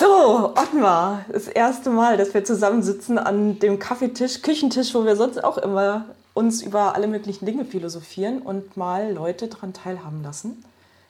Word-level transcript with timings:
So, 0.00 0.54
Ottmar, 0.56 1.26
das 1.30 1.46
erste 1.46 1.90
Mal, 1.90 2.16
dass 2.16 2.32
wir 2.32 2.42
zusammensitzen 2.42 3.18
an 3.18 3.58
dem 3.58 3.78
Kaffeetisch, 3.78 4.40
Küchentisch, 4.40 4.94
wo 4.94 5.04
wir 5.04 5.14
sonst 5.14 5.44
auch 5.44 5.58
immer 5.58 6.06
uns 6.32 6.62
über 6.62 6.94
alle 6.94 7.06
möglichen 7.06 7.44
Dinge 7.44 7.66
philosophieren 7.66 8.40
und 8.40 8.78
mal 8.78 9.12
Leute 9.12 9.48
daran 9.48 9.74
teilhaben 9.74 10.22
lassen 10.22 10.64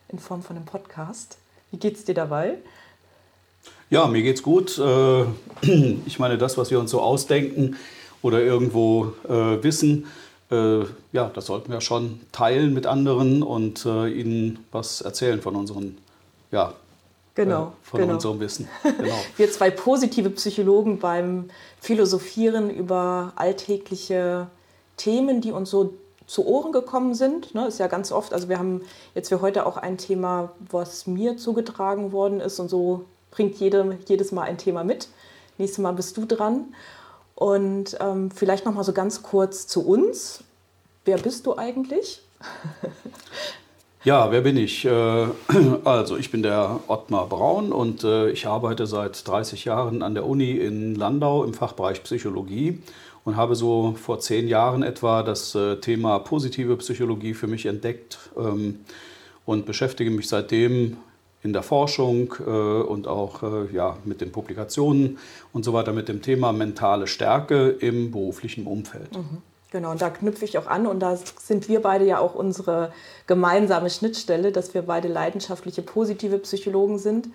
in 0.08 0.18
Form 0.18 0.42
von 0.42 0.56
einem 0.56 0.64
Podcast. 0.64 1.38
Wie 1.70 1.76
geht's 1.76 2.02
dir 2.02 2.16
dabei? 2.16 2.58
Ja, 3.90 4.08
mir 4.08 4.22
geht's 4.22 4.42
gut. 4.42 4.76
Äh, 4.76 5.24
ich 6.04 6.18
meine, 6.18 6.36
das, 6.36 6.58
was 6.58 6.72
wir 6.72 6.80
uns 6.80 6.90
so 6.90 7.00
ausdenken 7.00 7.76
oder 8.22 8.42
irgendwo 8.42 9.12
äh, 9.28 9.62
wissen, 9.62 10.06
äh, 10.50 10.80
ja, 11.12 11.30
das 11.32 11.46
sollten 11.46 11.70
wir 11.70 11.80
schon 11.80 12.22
teilen 12.32 12.74
mit 12.74 12.86
anderen 12.86 13.44
und 13.44 13.84
ihnen 13.84 14.66
was 14.72 15.00
erzählen 15.00 15.40
von 15.40 15.54
unseren 15.54 15.96
ja, 16.50 16.74
Genau, 17.34 17.72
von 17.82 18.00
genau. 18.00 18.14
unserem 18.14 18.40
Wissen. 18.40 18.68
Genau. 18.82 19.14
Wir 19.36 19.50
zwei 19.50 19.70
positive 19.70 20.30
Psychologen 20.30 20.98
beim 20.98 21.50
Philosophieren 21.80 22.70
über 22.70 23.32
alltägliche 23.36 24.48
Themen, 24.96 25.40
die 25.40 25.52
uns 25.52 25.70
so 25.70 25.94
zu 26.26 26.46
Ohren 26.46 26.72
gekommen 26.72 27.14
sind. 27.14 27.54
Ne, 27.54 27.66
ist 27.66 27.78
ja 27.78 27.86
ganz 27.86 28.12
oft, 28.12 28.32
also 28.32 28.48
wir 28.48 28.58
haben 28.58 28.82
jetzt 29.14 29.30
für 29.30 29.40
heute 29.40 29.66
auch 29.66 29.76
ein 29.76 29.98
Thema, 29.98 30.52
was 30.58 31.06
mir 31.06 31.36
zugetragen 31.36 32.12
worden 32.12 32.40
ist 32.40 32.60
und 32.60 32.68
so 32.68 33.04
bringt 33.30 33.56
jede, 33.56 33.98
jedes 34.06 34.30
Mal 34.32 34.42
ein 34.42 34.58
Thema 34.58 34.84
mit. 34.84 35.08
Nächstes 35.58 35.78
Mal 35.78 35.92
bist 35.92 36.16
du 36.16 36.26
dran. 36.26 36.74
Und 37.34 37.96
ähm, 38.00 38.30
vielleicht 38.30 38.64
noch 38.64 38.74
mal 38.74 38.84
so 38.84 38.92
ganz 38.92 39.22
kurz 39.22 39.66
zu 39.66 39.86
uns. 39.86 40.44
Wer 41.04 41.18
bist 41.18 41.46
du 41.46 41.56
eigentlich? 41.56 42.22
Ja, 44.02 44.32
wer 44.32 44.40
bin 44.40 44.56
ich? 44.56 44.86
Äh, 44.86 45.26
also, 45.84 46.16
ich 46.16 46.30
bin 46.30 46.42
der 46.42 46.80
Ottmar 46.88 47.28
Braun 47.28 47.70
und 47.70 48.02
äh, 48.02 48.30
ich 48.30 48.46
arbeite 48.46 48.86
seit 48.86 49.28
30 49.28 49.66
Jahren 49.66 50.02
an 50.02 50.14
der 50.14 50.24
Uni 50.24 50.52
in 50.52 50.94
Landau 50.94 51.44
im 51.44 51.52
Fachbereich 51.52 52.02
Psychologie 52.02 52.78
und 53.24 53.36
habe 53.36 53.54
so 53.54 53.94
vor 54.00 54.18
zehn 54.18 54.48
Jahren 54.48 54.82
etwa 54.82 55.22
das 55.22 55.54
äh, 55.54 55.76
Thema 55.76 56.18
positive 56.20 56.78
Psychologie 56.78 57.34
für 57.34 57.46
mich 57.46 57.66
entdeckt 57.66 58.18
ähm, 58.38 58.80
und 59.44 59.66
beschäftige 59.66 60.10
mich 60.10 60.28
seitdem 60.28 60.96
in 61.42 61.52
der 61.54 61.62
Forschung 61.62 62.32
und 62.32 63.08
auch 63.08 63.40
mit 64.04 64.20
den 64.20 64.30
Publikationen 64.30 65.16
und 65.54 65.64
so 65.64 65.72
weiter 65.72 65.94
mit 65.94 66.06
dem 66.06 66.20
Thema 66.20 66.52
mentale 66.52 67.06
Stärke 67.06 67.70
im 67.70 68.10
beruflichen 68.10 68.66
Umfeld. 68.66 69.16
Mhm. 69.16 69.38
Genau, 69.70 69.92
und 69.92 70.02
da 70.02 70.10
knüpfe 70.10 70.44
ich 70.44 70.58
auch 70.58 70.66
an. 70.66 70.86
Und 70.86 71.00
da 71.00 71.16
sind 71.16 71.68
wir 71.68 71.80
beide 71.80 72.04
ja 72.04 72.18
auch 72.18 72.34
unsere 72.34 72.92
gemeinsame 73.26 73.90
Schnittstelle, 73.90 74.52
dass 74.52 74.74
wir 74.74 74.82
beide 74.82 75.08
leidenschaftliche, 75.08 75.82
positive 75.82 76.38
Psychologen 76.38 76.98
sind, 76.98 77.28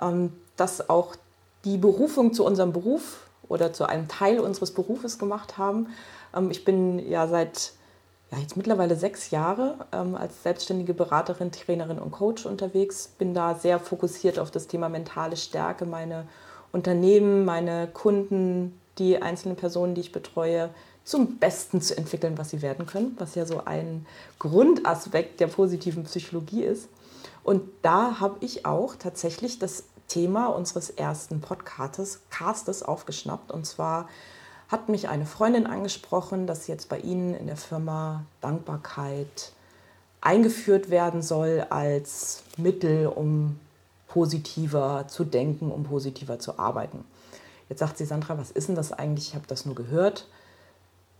ähm, 0.00 0.32
dass 0.56 0.88
auch 0.88 1.16
die 1.64 1.78
Berufung 1.78 2.32
zu 2.32 2.44
unserem 2.44 2.72
Beruf 2.72 3.26
oder 3.48 3.72
zu 3.72 3.88
einem 3.88 4.08
Teil 4.08 4.40
unseres 4.40 4.72
Berufes 4.72 5.18
gemacht 5.18 5.58
haben. 5.58 5.88
Ähm, 6.34 6.50
ich 6.50 6.64
bin 6.64 6.98
ja 7.10 7.26
seit 7.26 7.72
ja, 8.30 8.38
jetzt 8.38 8.56
mittlerweile 8.56 8.96
sechs 8.96 9.30
Jahre 9.30 9.86
ähm, 9.92 10.14
als 10.14 10.42
selbstständige 10.42 10.94
Beraterin, 10.94 11.52
Trainerin 11.52 11.98
und 11.98 12.12
Coach 12.12 12.46
unterwegs, 12.46 13.08
bin 13.18 13.34
da 13.34 13.54
sehr 13.54 13.78
fokussiert 13.78 14.38
auf 14.38 14.50
das 14.50 14.68
Thema 14.68 14.88
mentale 14.88 15.36
Stärke, 15.36 15.84
meine 15.84 16.26
Unternehmen, 16.72 17.44
meine 17.44 17.88
Kunden, 17.88 18.80
die 18.98 19.20
einzelnen 19.20 19.56
Personen, 19.56 19.94
die 19.94 20.00
ich 20.00 20.12
betreue, 20.12 20.70
zum 21.04 21.38
Besten 21.38 21.80
zu 21.80 21.96
entwickeln, 21.96 22.38
was 22.38 22.50
sie 22.50 22.62
werden 22.62 22.86
können, 22.86 23.14
was 23.18 23.34
ja 23.34 23.46
so 23.46 23.64
ein 23.64 24.06
Grundaspekt 24.38 25.40
der 25.40 25.48
positiven 25.48 26.04
Psychologie 26.04 26.62
ist. 26.62 26.88
Und 27.44 27.62
da 27.82 28.20
habe 28.20 28.36
ich 28.40 28.66
auch 28.66 28.94
tatsächlich 28.96 29.58
das 29.58 29.84
Thema 30.06 30.46
unseres 30.46 30.90
ersten 30.90 31.40
Podcastes 31.40 32.20
Castes 32.30 32.82
aufgeschnappt. 32.82 33.50
Und 33.50 33.66
zwar 33.66 34.08
hat 34.68 34.88
mich 34.88 35.08
eine 35.08 35.26
Freundin 35.26 35.66
angesprochen, 35.66 36.46
dass 36.46 36.66
jetzt 36.66 36.88
bei 36.88 36.98
Ihnen 36.98 37.34
in 37.34 37.46
der 37.46 37.56
Firma 37.56 38.24
Dankbarkeit 38.40 39.52
eingeführt 40.20 40.88
werden 40.88 41.20
soll 41.20 41.66
als 41.68 42.44
Mittel, 42.56 43.06
um 43.06 43.58
positiver 44.06 45.06
zu 45.08 45.24
denken, 45.24 45.70
um 45.70 45.84
positiver 45.84 46.38
zu 46.38 46.58
arbeiten. 46.58 47.04
Jetzt 47.68 47.80
sagt 47.80 47.98
sie, 47.98 48.04
Sandra, 48.04 48.38
was 48.38 48.50
ist 48.50 48.68
denn 48.68 48.76
das 48.76 48.92
eigentlich? 48.92 49.28
Ich 49.28 49.34
habe 49.34 49.46
das 49.46 49.66
nur 49.66 49.74
gehört. 49.74 50.28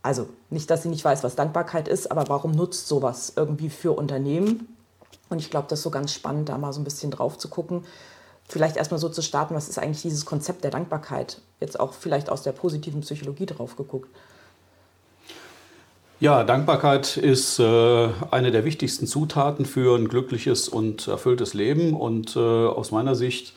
Also 0.03 0.27
nicht, 0.49 0.69
dass 0.69 0.83
sie 0.83 0.89
nicht 0.89 1.03
weiß, 1.03 1.23
was 1.23 1.35
Dankbarkeit 1.35 1.87
ist, 1.87 2.11
aber 2.11 2.25
warum 2.27 2.51
nutzt 2.51 2.87
sowas 2.87 3.33
irgendwie 3.35 3.69
für 3.69 3.93
Unternehmen? 3.93 4.77
Und 5.29 5.39
ich 5.39 5.49
glaube, 5.49 5.67
das 5.69 5.79
ist 5.79 5.83
so 5.83 5.89
ganz 5.89 6.13
spannend, 6.13 6.49
da 6.49 6.57
mal 6.57 6.73
so 6.73 6.81
ein 6.81 6.83
bisschen 6.83 7.09
drauf 7.09 7.37
zu 7.37 7.47
gucken. 7.47 7.85
Vielleicht 8.47 8.75
erstmal 8.75 8.99
so 8.99 9.07
zu 9.07 9.21
starten, 9.21 9.55
was 9.55 9.69
ist 9.69 9.79
eigentlich 9.79 10.01
dieses 10.01 10.25
Konzept 10.25 10.65
der 10.65 10.71
Dankbarkeit? 10.71 11.39
Jetzt 11.61 11.79
auch 11.79 11.93
vielleicht 11.93 12.29
aus 12.29 12.43
der 12.43 12.51
positiven 12.51 12.99
Psychologie 13.01 13.45
drauf 13.45 13.77
geguckt. 13.77 14.09
Ja, 16.19 16.43
Dankbarkeit 16.43 17.17
ist 17.17 17.59
äh, 17.59 18.09
eine 18.31 18.51
der 18.51 18.65
wichtigsten 18.65 19.07
Zutaten 19.07 19.65
für 19.65 19.97
ein 19.97 20.07
glückliches 20.07 20.67
und 20.67 21.07
erfülltes 21.07 21.53
Leben. 21.53 21.93
Und 21.93 22.35
äh, 22.35 22.39
aus 22.39 22.91
meiner 22.91 23.15
Sicht 23.15 23.53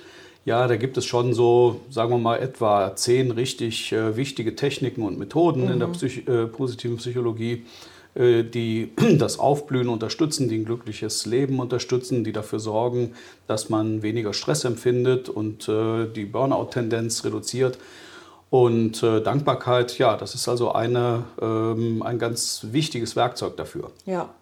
ja, 0.47 0.69
da 0.69 0.77
gibt 0.77 0.97
es 0.97 1.05
schon 1.05 1.34
so, 1.34 1.81
sagen 1.91 2.11
wir 2.11 2.19
mal, 2.19 2.37
etwa 2.39 2.95
zehn 2.95 3.33
richtig 3.33 3.93
äh, 3.93 4.17
wichtige 4.17 4.55
Techniken 4.55 5.03
und 5.03 5.19
Methoden 5.19 5.65
mhm. 5.65 5.73
in 5.73 5.79
der 5.81 5.89
mhm. 5.89 5.93
Psych 5.93 6.29
äh, 6.29 6.47
positiven 6.47 6.99
Psychologie, 6.99 7.67
äh, 8.15 8.45
die 8.45 8.93
das 9.19 9.41
Aufblühen 9.41 9.89
unterstützen, 9.89 10.49
die 10.49 10.59
ein 10.59 10.65
glückliches 10.65 11.27
Leben 11.27 11.59
unterstützen, 11.59 12.23
die 12.23 12.33
dafür 12.33 12.61
sorgen, 12.61 13.15
dass 13.49 13.71
man 13.71 14.03
weniger 14.03 14.33
Stress 14.33 14.65
empfindet 14.65 15.29
und 15.29 15.69
äh, 15.69 16.07
die 16.07 16.25
Burnout-Tendenz 16.25 17.25
reduziert. 17.25 17.78
Und 18.49 19.03
äh, 19.03 19.21
Dankbarkeit, 19.23 19.99
ja, 19.99 20.17
das 20.17 20.37
ist 20.37 20.47
also 20.49 20.71
eine, 20.71 21.25
ähm, 21.43 22.05
ein 22.05 22.21
ganz 22.21 22.69
wichtiges 22.71 23.17
Werkzeug 23.17 23.57
dafür. 23.57 23.91
Ja, 24.05 24.33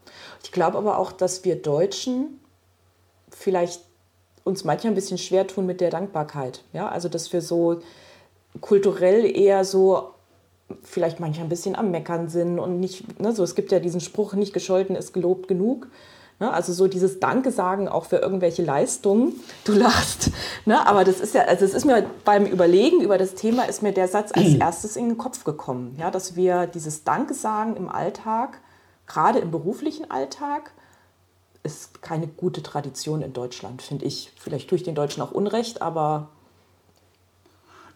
ich 0.42 0.53
glaube 0.53 0.76
aber 0.76 0.98
auch, 0.98 1.12
dass 1.12 1.47
wir 1.47 1.56
Deutschen 1.56 2.41
vielleicht 3.31 3.81
uns 4.44 4.65
manchmal 4.65 4.93
ein 4.93 4.94
bisschen 4.94 5.19
schwer 5.19 5.47
tun 5.47 5.66
mit 5.66 5.81
der 5.81 5.91
Dankbarkeit. 5.91 6.62
Ja? 6.72 6.88
Also, 6.88 7.09
dass 7.09 7.32
wir 7.32 7.41
so 7.41 7.81
kulturell 8.60 9.25
eher 9.37 9.65
so 9.65 10.10
vielleicht 10.82 11.21
manchmal 11.21 11.47
ein 11.47 11.50
bisschen 11.50 11.77
am 11.77 11.91
Meckern 11.91 12.28
sind 12.28 12.59
und 12.59 12.81
nicht, 12.81 13.21
ne, 13.21 13.33
so 13.33 13.43
es 13.43 13.54
gibt 13.54 13.72
ja 13.72 13.81
diesen 13.81 14.00
Spruch, 14.00 14.34
nicht 14.34 14.53
gescholten 14.53 14.97
ist 14.97 15.12
gelobt 15.12 15.49
genug. 15.49 15.88
Ne? 16.41 16.53
Also 16.53 16.72
so 16.72 16.88
dieses 16.88 17.21
Danke 17.21 17.50
sagen 17.50 17.88
auch 17.88 18.06
für 18.06 18.16
irgendwelche 18.16 18.62
Leistungen. 18.62 19.34
Du 19.65 19.72
lachst. 19.72 20.31
Ne? 20.65 20.87
Aber 20.87 21.04
das 21.04 21.21
ist 21.21 21.34
ja, 21.34 21.43
also 21.43 21.65
es 21.65 21.75
ist 21.75 21.84
mir 21.84 22.06
beim 22.25 22.47
Überlegen 22.47 23.00
über 23.03 23.19
das 23.19 23.34
Thema 23.34 23.65
ist 23.65 23.83
mir 23.83 23.93
der 23.93 24.09
Satz 24.09 24.33
als 24.33 24.54
erstes 24.54 24.97
in 24.97 25.10
den 25.10 25.19
Kopf 25.19 25.44
gekommen. 25.44 25.97
Ja, 25.99 26.10
dass 26.10 26.34
wir 26.34 26.66
dieses 26.66 27.04
Danke 27.04 27.34
sagen 27.34 27.77
im 27.77 27.88
Alltag, 27.88 28.60
gerade 29.06 29.38
im 29.38 29.50
beruflichen 29.50 30.10
Alltag, 30.10 30.72
ist 31.64 32.02
keine 32.02 32.28
gute 32.28 32.62
Tradition 32.62 33.22
in 33.22 33.32
Deutschland, 33.32 33.82
finde 33.82 34.04
ich. 34.04 34.30
Vielleicht 34.38 34.69
tue 34.69 34.76
ich 34.76 34.84
den 34.84 34.94
Deutschen 34.94 35.22
auch 35.22 35.32
Unrecht, 35.32 35.82
aber. 35.82 36.28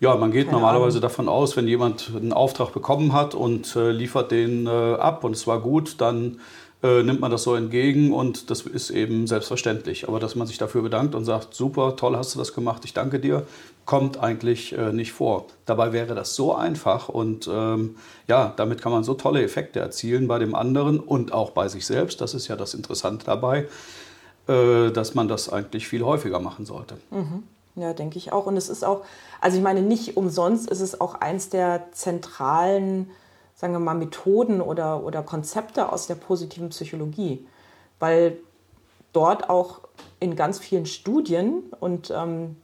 Ja, 0.00 0.16
man 0.16 0.30
geht 0.30 0.50
normalerweise 0.50 0.98
Ahnung. 0.98 1.02
davon 1.02 1.28
aus, 1.28 1.56
wenn 1.56 1.68
jemand 1.68 2.12
einen 2.14 2.32
Auftrag 2.32 2.72
bekommen 2.72 3.12
hat 3.12 3.34
und 3.34 3.76
äh, 3.76 3.90
liefert 3.90 4.30
den 4.30 4.66
äh, 4.66 4.70
ab 4.70 5.22
und 5.24 5.32
es 5.32 5.46
war 5.46 5.60
gut, 5.60 6.00
dann 6.00 6.40
äh, 6.82 7.02
nimmt 7.02 7.20
man 7.20 7.30
das 7.30 7.42
so 7.42 7.54
entgegen 7.54 8.12
und 8.12 8.50
das 8.50 8.62
ist 8.62 8.90
eben 8.90 9.26
selbstverständlich. 9.26 10.06
Aber 10.08 10.20
dass 10.20 10.36
man 10.36 10.46
sich 10.46 10.58
dafür 10.58 10.82
bedankt 10.82 11.14
und 11.14 11.24
sagt, 11.24 11.54
super, 11.54 11.96
toll 11.96 12.16
hast 12.16 12.34
du 12.34 12.38
das 12.38 12.54
gemacht, 12.54 12.84
ich 12.84 12.94
danke 12.94 13.18
dir, 13.18 13.46
kommt 13.84 14.18
eigentlich 14.18 14.76
äh, 14.76 14.92
nicht 14.92 15.12
vor. 15.12 15.46
Dabei 15.66 15.92
wäre 15.92 16.14
das 16.14 16.34
so 16.34 16.54
einfach 16.54 17.08
und 17.08 17.48
ähm, 17.52 17.96
ja, 18.28 18.52
damit 18.56 18.80
kann 18.80 18.92
man 18.92 19.02
so 19.02 19.14
tolle 19.14 19.42
Effekte 19.42 19.80
erzielen 19.80 20.28
bei 20.28 20.38
dem 20.38 20.54
anderen 20.54 21.00
und 21.00 21.32
auch 21.32 21.50
bei 21.50 21.68
sich 21.68 21.86
selbst. 21.86 22.20
Das 22.20 22.34
ist 22.34 22.48
ja 22.48 22.54
das 22.54 22.74
Interessante 22.74 23.26
dabei, 23.26 23.66
äh, 24.46 24.90
dass 24.90 25.14
man 25.14 25.26
das 25.26 25.50
eigentlich 25.50 25.88
viel 25.88 26.04
häufiger 26.04 26.38
machen 26.38 26.64
sollte. 26.64 26.96
Mhm. 27.10 27.42
Ja, 27.74 27.92
denke 27.92 28.18
ich 28.18 28.32
auch. 28.32 28.46
Und 28.46 28.56
es 28.56 28.68
ist 28.68 28.84
auch, 28.84 29.04
also 29.40 29.56
ich 29.56 29.62
meine, 29.62 29.82
nicht 29.82 30.16
umsonst 30.16 30.68
ist 30.68 30.80
es 30.80 31.00
auch 31.00 31.14
eins 31.14 31.48
der 31.48 31.84
zentralen, 31.92 33.10
sagen 33.58 33.72
wir 33.72 33.80
mal, 33.80 33.94
Methoden 33.94 34.60
oder, 34.60 35.02
oder 35.02 35.24
Konzepte 35.24 35.90
aus 35.92 36.06
der 36.06 36.14
positiven 36.14 36.68
Psychologie, 36.68 37.44
weil 37.98 38.38
dort 39.12 39.50
auch 39.50 39.80
in 40.20 40.36
ganz 40.36 40.60
vielen 40.60 40.86
Studien 40.86 41.64
und 41.80 42.12
ähm, 42.14 42.56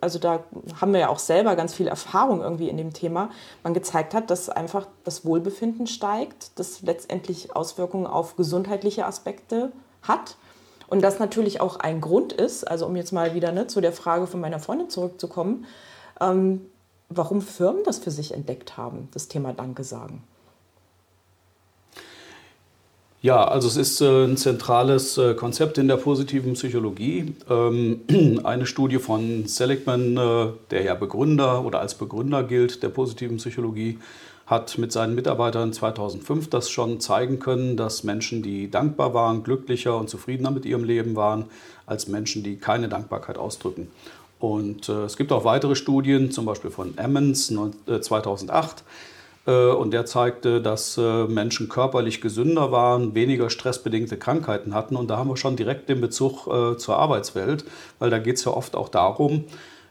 also 0.00 0.20
da 0.20 0.44
haben 0.80 0.92
wir 0.92 1.00
ja 1.00 1.08
auch 1.08 1.18
selber 1.18 1.56
ganz 1.56 1.74
viel 1.74 1.88
Erfahrung 1.88 2.40
irgendwie 2.40 2.68
in 2.68 2.76
dem 2.76 2.92
Thema, 2.92 3.30
man 3.64 3.74
gezeigt 3.74 4.14
hat, 4.14 4.30
dass 4.30 4.48
einfach 4.48 4.86
das 5.02 5.24
Wohlbefinden 5.24 5.88
steigt, 5.88 6.56
das 6.56 6.82
letztendlich 6.82 7.56
Auswirkungen 7.56 8.06
auf 8.06 8.36
gesundheitliche 8.36 9.06
Aspekte 9.06 9.72
hat. 10.02 10.36
Und 10.86 11.02
das 11.02 11.18
natürlich 11.18 11.60
auch 11.60 11.80
ein 11.80 12.00
Grund 12.00 12.32
ist, 12.32 12.62
also 12.62 12.86
um 12.86 12.94
jetzt 12.94 13.12
mal 13.12 13.34
wieder 13.34 13.50
ne, 13.50 13.66
zu 13.66 13.80
der 13.80 13.92
Frage 13.92 14.28
von 14.28 14.40
meiner 14.40 14.60
Freundin 14.60 14.88
zurückzukommen, 14.88 15.66
ähm, 16.20 16.64
warum 17.08 17.40
Firmen 17.40 17.82
das 17.84 17.98
für 17.98 18.10
sich 18.10 18.32
entdeckt 18.32 18.76
haben, 18.76 19.08
das 19.12 19.28
Thema 19.28 19.52
Danke 19.52 19.84
sagen. 19.84 20.22
Ja, 23.20 23.48
also 23.48 23.66
es 23.66 23.76
ist 23.76 24.00
äh, 24.00 24.24
ein 24.26 24.36
zentrales 24.36 25.18
äh, 25.18 25.34
Konzept 25.34 25.76
in 25.78 25.88
der 25.88 25.96
positiven 25.96 26.52
Psychologie. 26.52 27.34
Ähm, 27.50 28.02
eine 28.44 28.64
Studie 28.64 28.98
von 28.98 29.46
Seligman, 29.46 30.16
äh, 30.16 30.52
der 30.70 30.84
ja 30.84 30.94
Begründer 30.94 31.64
oder 31.64 31.80
als 31.80 31.96
Begründer 31.96 32.44
gilt 32.44 32.80
der 32.84 32.90
positiven 32.90 33.38
Psychologie, 33.38 33.98
hat 34.46 34.78
mit 34.78 34.92
seinen 34.92 35.16
Mitarbeitern 35.16 35.72
2005 35.72 36.48
das 36.48 36.70
schon 36.70 37.00
zeigen 37.00 37.40
können, 37.40 37.76
dass 37.76 38.04
Menschen, 38.04 38.42
die 38.42 38.70
dankbar 38.70 39.12
waren, 39.14 39.42
glücklicher 39.42 39.98
und 39.98 40.08
zufriedener 40.08 40.52
mit 40.52 40.64
ihrem 40.64 40.84
Leben 40.84 41.16
waren, 41.16 41.46
als 41.86 42.06
Menschen, 42.06 42.44
die 42.44 42.56
keine 42.56 42.88
Dankbarkeit 42.88 43.36
ausdrücken. 43.36 43.88
Und 44.38 44.88
äh, 44.88 45.04
es 45.04 45.16
gibt 45.16 45.32
auch 45.32 45.44
weitere 45.44 45.74
Studien, 45.74 46.30
zum 46.30 46.44
Beispiel 46.44 46.70
von 46.70 46.96
Emmons 46.96 47.52
2008 48.00 48.84
äh, 49.48 49.70
und 49.70 49.92
der 49.92 50.04
zeigte, 50.04 50.60
dass 50.60 50.98
äh, 50.98 51.24
Menschen 51.24 51.68
körperlich 51.68 52.20
gesünder 52.20 52.70
waren, 52.70 53.14
weniger 53.14 53.50
stressbedingte 53.50 54.18
Krankheiten 54.18 54.74
hatten. 54.74 54.94
Und 54.94 55.08
da 55.08 55.16
haben 55.16 55.28
wir 55.28 55.36
schon 55.36 55.56
direkt 55.56 55.88
den 55.88 56.00
Bezug 56.00 56.46
äh, 56.46 56.76
zur 56.76 56.98
Arbeitswelt, 56.98 57.64
weil 57.98 58.10
da 58.10 58.18
geht 58.18 58.36
es 58.36 58.44
ja 58.44 58.52
oft 58.52 58.76
auch 58.76 58.88
darum, 58.88 59.44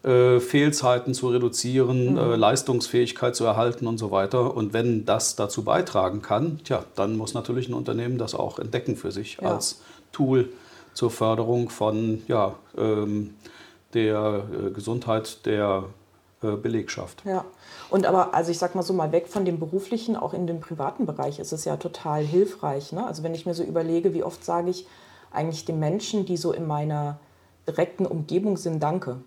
Fehlzeiten 0.04 1.14
zu 1.14 1.30
reduzieren, 1.30 2.14
mhm. 2.14 2.40
Leistungsfähigkeit 2.40 3.36
zu 3.36 3.44
erhalten 3.44 3.88
und 3.88 3.98
so 3.98 4.10
weiter. 4.10 4.56
Und 4.56 4.72
wenn 4.72 5.06
das 5.06 5.36
dazu 5.36 5.64
beitragen 5.64 6.22
kann, 6.22 6.62
tja, 6.64 6.86
dann 6.96 7.18
muss 7.18 7.34
natürlich 7.34 7.68
ein 7.68 7.74
Unternehmen 7.74 8.18
das 8.18 8.34
auch 8.34 8.60
entdecken 8.60 8.96
für 8.96 9.12
sich 9.12 9.40
ja. 9.42 9.52
als 9.52 9.82
Tool 10.14 10.48
zur 10.94 11.12
Förderung 11.12 11.70
von 11.70 12.22
ja, 12.28 12.56
ähm, 12.78 13.32
der 13.94 14.44
Gesundheit 14.74 15.46
der 15.46 15.86
Belegschaft. 16.42 17.24
Ja, 17.26 17.46
und 17.90 18.06
aber, 18.06 18.34
also 18.34 18.52
ich 18.52 18.60
sag 18.60 18.76
mal 18.76 18.84
so 18.84 18.94
mal 18.94 19.12
weg 19.12 19.28
von 19.28 19.46
dem 19.46 19.60
beruflichen, 19.60 20.16
auch 20.16 20.34
in 20.34 20.46
dem 20.46 20.60
privaten 20.60 21.06
Bereich 21.06 21.40
ist 21.40 21.52
es 21.52 21.66
ja 21.66 21.78
total 21.78 22.24
hilfreich. 22.24 22.92
Ne? 22.92 23.06
Also 23.06 23.24
wenn 23.24 23.34
ich 23.34 23.46
mir 23.46 23.54
so 23.54 23.64
überlege, 23.64 24.14
wie 24.14 24.24
oft 24.24 24.44
sage 24.46 24.70
ich 24.70 24.88
eigentlich 25.32 25.66
den 25.66 25.80
Menschen, 25.80 26.26
die 26.26 26.38
so 26.38 26.52
in 26.52 26.68
meiner 26.68 27.20
direkten 27.68 28.06
Umgebung 28.06 28.58
sind, 28.58 28.82
danke. 28.82 29.18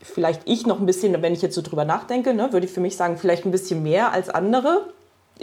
Vielleicht 0.00 0.42
ich 0.46 0.66
noch 0.66 0.80
ein 0.80 0.86
bisschen, 0.86 1.20
wenn 1.22 1.32
ich 1.32 1.42
jetzt 1.42 1.54
so 1.54 1.62
drüber 1.62 1.84
nachdenke, 1.84 2.34
ne, 2.34 2.52
würde 2.52 2.66
ich 2.66 2.72
für 2.72 2.80
mich 2.80 2.96
sagen, 2.96 3.16
vielleicht 3.16 3.44
ein 3.44 3.52
bisschen 3.52 3.82
mehr 3.82 4.12
als 4.12 4.28
andere. 4.28 4.92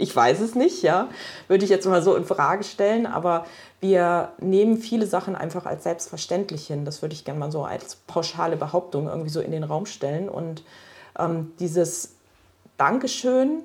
Ich 0.00 0.14
weiß 0.14 0.40
es 0.40 0.54
nicht, 0.54 0.82
ja, 0.82 1.08
würde 1.48 1.64
ich 1.64 1.70
jetzt 1.70 1.86
mal 1.86 2.02
so 2.02 2.16
in 2.16 2.24
Frage 2.24 2.64
stellen. 2.64 3.06
Aber 3.06 3.46
wir 3.80 4.32
nehmen 4.38 4.78
viele 4.78 5.06
Sachen 5.06 5.36
einfach 5.36 5.66
als 5.66 5.84
selbstverständlich 5.84 6.66
hin. 6.66 6.84
Das 6.84 7.02
würde 7.02 7.14
ich 7.14 7.24
gerne 7.24 7.38
mal 7.38 7.52
so 7.52 7.64
als 7.64 7.96
pauschale 8.06 8.56
Behauptung 8.56 9.08
irgendwie 9.08 9.30
so 9.30 9.40
in 9.40 9.52
den 9.52 9.64
Raum 9.64 9.86
stellen. 9.86 10.28
Und 10.28 10.62
ähm, 11.18 11.52
dieses 11.58 12.14
Dankeschön 12.76 13.62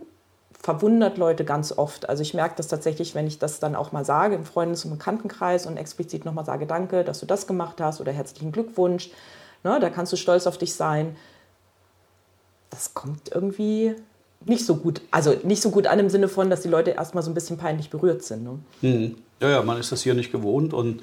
verwundert 0.65 1.17
Leute 1.17 1.45
ganz 1.45 1.71
oft. 1.71 2.09
Also 2.09 2.23
ich 2.23 2.33
merke 2.33 2.55
das 2.57 2.67
tatsächlich, 2.67 3.13
wenn 3.13 3.27
ich 3.27 3.37
das 3.37 3.59
dann 3.59 3.75
auch 3.75 3.91
mal 3.91 4.03
sage 4.03 4.35
im 4.35 4.45
Freundes- 4.45 4.83
und 4.83 4.91
Bekanntenkreis 4.91 5.67
und 5.67 5.77
explizit 5.77 6.25
nochmal 6.25 6.45
sage, 6.45 6.65
danke, 6.65 7.03
dass 7.03 7.19
du 7.19 7.25
das 7.25 7.45
gemacht 7.45 7.79
hast 7.79 8.01
oder 8.01 8.11
herzlichen 8.11 8.51
Glückwunsch. 8.51 9.11
Ne, 9.63 9.79
da 9.79 9.89
kannst 9.89 10.11
du 10.11 10.17
stolz 10.17 10.47
auf 10.47 10.57
dich 10.57 10.73
sein. 10.73 11.15
Das 12.71 12.93
kommt 12.93 13.31
irgendwie 13.33 13.95
nicht 14.45 14.65
so 14.65 14.75
gut, 14.75 15.01
also 15.11 15.35
nicht 15.43 15.61
so 15.61 15.71
gut 15.71 15.87
an 15.87 15.99
im 15.99 16.09
Sinne 16.09 16.27
von, 16.27 16.49
dass 16.49 16.61
die 16.61 16.67
Leute 16.67 16.91
erstmal 16.91 17.23
so 17.23 17.31
ein 17.31 17.33
bisschen 17.33 17.57
peinlich 17.57 17.89
berührt 17.89 18.23
sind. 18.23 18.43
Ne? 18.43 18.59
Mhm. 18.81 19.15
Ja, 19.41 19.49
ja, 19.49 19.61
man 19.63 19.79
ist 19.79 19.91
das 19.91 20.03
hier 20.03 20.13
nicht 20.13 20.31
gewohnt 20.31 20.73
und 20.73 21.01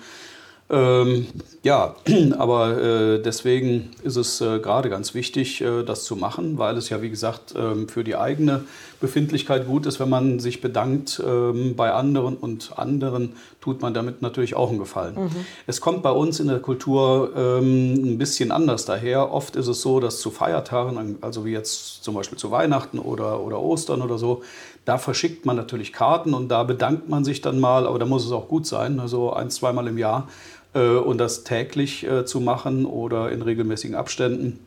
ähm, 0.72 1.26
ja, 1.62 1.94
aber 2.38 2.82
äh, 2.82 3.22
deswegen 3.22 3.90
ist 4.02 4.16
es 4.16 4.40
äh, 4.40 4.58
gerade 4.58 4.88
ganz 4.88 5.14
wichtig, 5.14 5.60
äh, 5.60 5.82
das 5.82 6.04
zu 6.04 6.16
machen, 6.16 6.58
weil 6.58 6.76
es 6.76 6.88
ja, 6.88 7.02
wie 7.02 7.10
gesagt, 7.10 7.54
ähm, 7.56 7.88
für 7.88 8.02
die 8.02 8.16
eigene 8.16 8.64
Befindlichkeit 9.00 9.66
gut 9.66 9.84
ist, 9.84 10.00
wenn 10.00 10.08
man 10.08 10.38
sich 10.38 10.60
bedankt 10.60 11.22
ähm, 11.24 11.76
bei 11.76 11.92
anderen 11.92 12.36
und 12.36 12.78
anderen 12.78 13.34
tut 13.60 13.82
man 13.82 13.92
damit 13.92 14.22
natürlich 14.22 14.56
auch 14.56 14.70
einen 14.70 14.78
Gefallen. 14.78 15.14
Mhm. 15.16 15.30
Es 15.66 15.80
kommt 15.80 16.02
bei 16.02 16.10
uns 16.10 16.40
in 16.40 16.48
der 16.48 16.60
Kultur 16.60 17.32
ähm, 17.36 18.14
ein 18.14 18.18
bisschen 18.18 18.50
anders 18.50 18.84
daher. 18.84 19.32
Oft 19.32 19.56
ist 19.56 19.68
es 19.68 19.82
so, 19.82 20.00
dass 20.00 20.20
zu 20.20 20.30
Feiertagen, 20.30 21.18
also 21.20 21.44
wie 21.44 21.52
jetzt 21.52 22.02
zum 22.02 22.14
Beispiel 22.14 22.38
zu 22.38 22.50
Weihnachten 22.50 22.98
oder, 22.98 23.40
oder 23.40 23.60
Ostern 23.60 24.02
oder 24.02 24.18
so, 24.18 24.42
da 24.84 24.98
verschickt 24.98 25.46
man 25.46 25.56
natürlich 25.56 25.92
Karten 25.92 26.34
und 26.34 26.48
da 26.48 26.64
bedankt 26.64 27.08
man 27.08 27.24
sich 27.24 27.40
dann 27.40 27.60
mal, 27.60 27.86
aber 27.86 27.98
da 27.98 28.06
muss 28.06 28.24
es 28.24 28.32
auch 28.32 28.48
gut 28.48 28.66
sein, 28.66 28.98
also 29.00 29.32
ein, 29.32 29.50
zweimal 29.50 29.86
im 29.86 29.98
Jahr. 29.98 30.28
Äh, 30.74 30.96
und 30.96 31.18
das 31.18 31.44
täglich 31.44 32.04
äh, 32.04 32.24
zu 32.24 32.40
machen 32.40 32.86
oder 32.86 33.30
in 33.30 33.42
regelmäßigen 33.42 33.94
Abständen. 33.94 34.64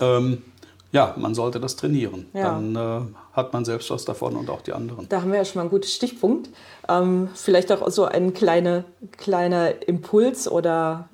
Ähm, 0.00 0.42
ja, 0.92 1.14
man 1.16 1.34
sollte 1.34 1.60
das 1.60 1.76
trainieren. 1.76 2.26
Ja. 2.32 2.54
Dann 2.54 2.76
äh, 2.76 3.00
hat 3.32 3.52
man 3.52 3.64
selbst 3.64 3.90
was 3.90 4.04
davon 4.04 4.36
und 4.36 4.48
auch 4.48 4.62
die 4.62 4.72
anderen. 4.72 5.08
Da 5.08 5.20
haben 5.20 5.30
wir 5.30 5.38
ja 5.38 5.44
schon 5.44 5.56
mal 5.56 5.62
einen 5.62 5.70
guten 5.70 5.88
Stichpunkt. 5.88 6.48
Ähm, 6.88 7.28
vielleicht 7.34 7.70
auch 7.72 7.88
so 7.90 8.04
ein 8.04 8.32
kleiner, 8.32 8.84
kleiner 9.18 9.86
Impuls 9.86 10.50
oder 10.50 11.08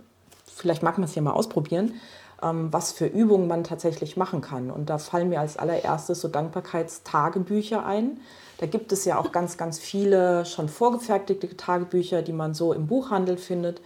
vielleicht 0.47 0.83
mag 0.83 0.99
man 0.99 1.09
es 1.09 1.15
ja 1.15 1.23
mal 1.23 1.33
ausprobieren, 1.33 1.95
ähm, 2.43 2.69
was 2.71 2.93
für 2.93 3.07
Übungen 3.07 3.49
man 3.49 3.65
tatsächlich 3.65 4.17
machen 4.17 4.41
kann. 4.41 4.71
Und 4.71 4.89
da 4.89 4.99
fallen 4.99 5.31
mir 5.31 5.41
als 5.41 5.57
allererstes 5.57 6.21
so 6.21 6.29
Dankbarkeitstagebücher 6.29 7.85
ein. 7.85 8.21
Da 8.59 8.67
gibt 8.67 8.93
es 8.93 9.05
ja 9.05 9.19
auch 9.19 9.33
ganz, 9.33 9.57
ganz 9.57 9.81
viele 9.81 10.45
schon 10.45 10.69
vorgefertigte 10.69 11.57
Tagebücher, 11.57 12.23
die 12.23 12.33
man 12.33 12.55
so 12.55 12.73
im 12.73 12.87
Buchhandel 12.87 13.37
findet. 13.37 13.81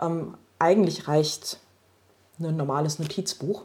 Ähm, 0.00 0.36
eigentlich 0.58 1.08
reicht 1.08 1.58
ein 2.40 2.56
normales 2.56 2.98
Notizbuch, 2.98 3.62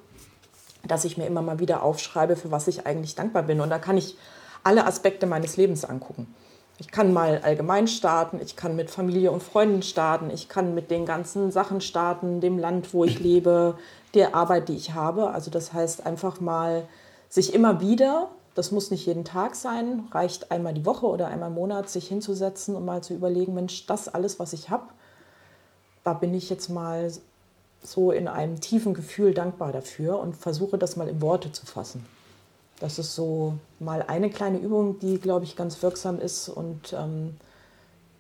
dass 0.88 1.06
ich 1.06 1.18
mir 1.18 1.26
immer 1.26 1.42
mal 1.42 1.60
wieder 1.60 1.84
aufschreibe, 1.84 2.36
für 2.36 2.52
was 2.52 2.68
ich 2.68 2.86
eigentlich 2.86 3.16
dankbar 3.16 3.44
bin. 3.44 3.62
Und 3.62 3.70
da 3.70 3.80
kann 3.80 3.98
ich 3.98 4.18
alle 4.64 4.86
Aspekte 4.86 5.26
meines 5.26 5.58
Lebens 5.58 5.86
angucken. 5.86 6.34
Ich 6.78 6.90
kann 6.90 7.12
mal 7.12 7.42
allgemein 7.44 7.88
starten, 7.88 8.40
ich 8.42 8.56
kann 8.56 8.78
mit 8.78 8.90
Familie 8.90 9.32
und 9.32 9.44
Freunden 9.44 9.82
starten, 9.82 10.30
ich 10.30 10.48
kann 10.48 10.74
mit 10.74 10.90
den 10.90 11.06
ganzen 11.06 11.52
Sachen 11.52 11.82
starten, 11.82 12.40
dem 12.40 12.58
Land, 12.58 12.94
wo 12.94 13.04
ich 13.04 13.20
lebe, 13.20 13.78
der 14.14 14.34
Arbeit, 14.34 14.70
die 14.70 14.78
ich 14.78 14.94
habe. 14.94 15.32
Also 15.32 15.52
das 15.52 15.74
heißt 15.74 16.06
einfach 16.06 16.40
mal 16.40 16.88
sich 17.28 17.54
immer 17.54 17.82
wieder, 17.82 18.30
das 18.56 18.72
muss 18.72 18.92
nicht 18.92 19.06
jeden 19.06 19.26
Tag 19.26 19.56
sein, 19.56 20.08
reicht 20.12 20.52
einmal 20.52 20.74
die 20.74 20.86
Woche 20.86 21.06
oder 21.06 21.28
einmal 21.28 21.50
im 21.50 21.56
Monat, 21.56 21.90
sich 21.90 22.08
hinzusetzen 22.08 22.76
und 22.76 22.86
mal 22.86 23.04
zu 23.04 23.14
überlegen, 23.14 23.54
Mensch, 23.54 23.86
das 23.86 24.08
alles, 24.08 24.40
was 24.40 24.54
ich 24.54 24.70
habe, 24.70 24.86
da 26.04 26.14
bin 26.14 26.34
ich 26.34 26.50
jetzt 26.50 26.70
mal 26.70 27.12
so 27.84 28.12
in 28.12 28.28
einem 28.28 28.60
tiefen 28.60 28.94
Gefühl 28.94 29.34
dankbar 29.34 29.72
dafür 29.72 30.20
und 30.20 30.36
versuche 30.36 30.78
das 30.78 30.96
mal 30.96 31.08
in 31.08 31.22
Worte 31.22 31.52
zu 31.52 31.66
fassen. 31.66 32.06
Das 32.80 33.00
ist 33.00 33.16
so 33.16 33.56
mal 33.80 34.04
eine 34.04 34.30
kleine 34.30 34.58
Übung, 34.58 35.00
die, 35.00 35.20
glaube 35.20 35.46
ich, 35.46 35.56
ganz 35.56 35.82
wirksam 35.84 36.20
ist 36.20 36.50
und 36.50 36.94
ähm, 36.94 37.36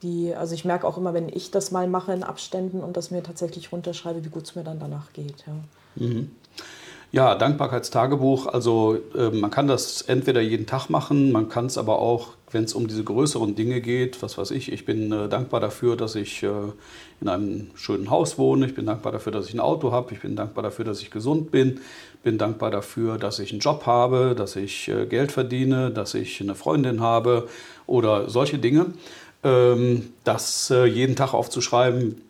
die, 0.01 0.33
also 0.33 0.53
ich 0.53 0.65
merke 0.65 0.87
auch 0.87 0.97
immer, 0.97 1.13
wenn 1.13 1.29
ich 1.29 1.51
das 1.51 1.71
mal 1.71 1.87
mache 1.87 2.13
in 2.13 2.23
Abständen 2.23 2.81
und 2.81 2.97
das 2.97 3.11
mir 3.11 3.23
tatsächlich 3.23 3.71
runterschreibe, 3.71 4.23
wie 4.23 4.29
gut 4.29 4.43
es 4.43 4.55
mir 4.55 4.63
dann 4.63 4.79
danach 4.79 5.13
geht. 5.13 5.45
Ja. 5.45 5.53
Mhm. 6.05 6.31
Ja, 7.11 7.33
Dankbarkeitstagebuch. 7.33 8.45
Also 8.45 8.99
äh, 9.16 9.31
man 9.31 9.49
kann 9.49 9.68
das 9.68 10.04
entweder 10.04 10.42
jeden 10.42 10.68
Tag 10.68 10.89
machen, 10.89 11.31
man 11.31 11.49
kann 11.49 11.66
es 11.66 11.80
aber 11.80 11.97
auch, 11.99 12.33
wenn 12.51 12.66
es 12.66 12.73
um 12.75 12.87
diese 12.87 13.04
größeren 13.04 13.56
Dinge 13.56 13.81
geht, 13.81 14.21
was 14.21 14.37
weiß 14.37 14.51
ich, 14.51 14.71
ich 14.71 14.85
bin 14.85 15.11
äh, 15.11 15.28
dankbar 15.28 15.59
dafür, 15.59 15.95
dass 15.97 16.13
ich 16.13 16.44
äh, 16.44 16.49
in 17.19 17.28
einem 17.28 17.71
schönen 17.73 18.11
Haus 18.11 18.37
wohne, 18.37 18.68
ich 18.68 18.75
bin 18.75 18.85
dankbar 18.85 19.11
dafür, 19.11 19.31
dass 19.31 19.47
ich 19.47 19.56
ein 19.56 19.59
Auto 19.59 19.92
habe, 19.92 20.13
ich 20.13 20.21
bin 20.21 20.35
dankbar 20.35 20.63
dafür, 20.63 20.85
dass 20.85 21.01
ich 21.01 21.09
gesund 21.09 21.49
bin, 21.49 21.80
bin 22.21 22.37
dankbar 22.37 22.69
dafür, 22.69 23.18
dass 23.18 23.39
ich 23.39 23.51
einen 23.51 23.59
Job 23.59 23.87
habe, 23.87 24.35
dass 24.37 24.56
ich 24.56 24.87
äh, 24.87 25.07
Geld 25.07 25.31
verdiene, 25.31 25.89
dass 25.89 26.13
ich 26.13 26.39
eine 26.42 26.54
Freundin 26.54 27.01
habe 27.01 27.47
oder 27.87 28.30
solche 28.30 28.59
Dinge. 28.59 28.87
Ähm, 29.44 30.13
das 30.25 30.69
äh, 30.69 30.85
jeden 30.85 31.16
Tag 31.16 31.33
aufzuschreiben, 31.33 32.21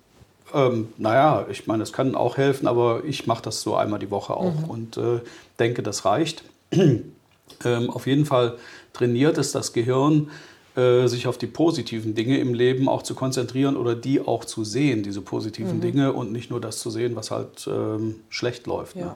ähm, 0.54 0.90
naja, 0.98 1.46
ich 1.50 1.68
meine, 1.68 1.84
es 1.84 1.94
kann 1.94 2.16
auch 2.16 2.38
helfen, 2.38 2.68
aber 2.68 3.04
ich 3.06 3.28
mache 3.28 3.44
das 3.44 3.62
so 3.62 3.76
einmal 3.76 4.00
die 4.00 4.12
Woche 4.12 4.36
auch 4.36 4.62
mhm. 4.62 4.70
und 4.70 4.98
äh, 4.98 5.20
denke, 5.60 5.84
das 5.84 6.06
reicht. 6.06 6.44
ähm, 6.72 7.90
auf 7.90 8.08
jeden 8.08 8.26
Fall 8.26 8.58
trainiert 8.94 9.38
es 9.38 9.52
das 9.52 9.74
Gehirn, 9.74 10.30
äh, 10.76 11.08
sich 11.08 11.28
auf 11.28 11.38
die 11.38 11.48
positiven 11.48 12.16
Dinge 12.16 12.38
im 12.38 12.54
Leben 12.54 12.88
auch 12.88 13.02
zu 13.02 13.16
konzentrieren 13.16 13.76
oder 13.76 13.96
die 13.96 14.22
auch 14.22 14.46
zu 14.46 14.64
sehen, 14.64 15.04
diese 15.04 15.22
positiven 15.22 15.78
mhm. 15.78 15.82
Dinge 15.82 16.14
und 16.14 16.32
nicht 16.32 16.50
nur 16.50 16.62
das 16.62 16.80
zu 16.80 16.90
sehen, 16.90 17.16
was 17.16 17.32
halt 17.32 17.68
ähm, 17.68 18.22
schlecht 18.30 18.68
läuft. 18.68 18.96
Ja. 18.96 19.06
Ne? 19.06 19.16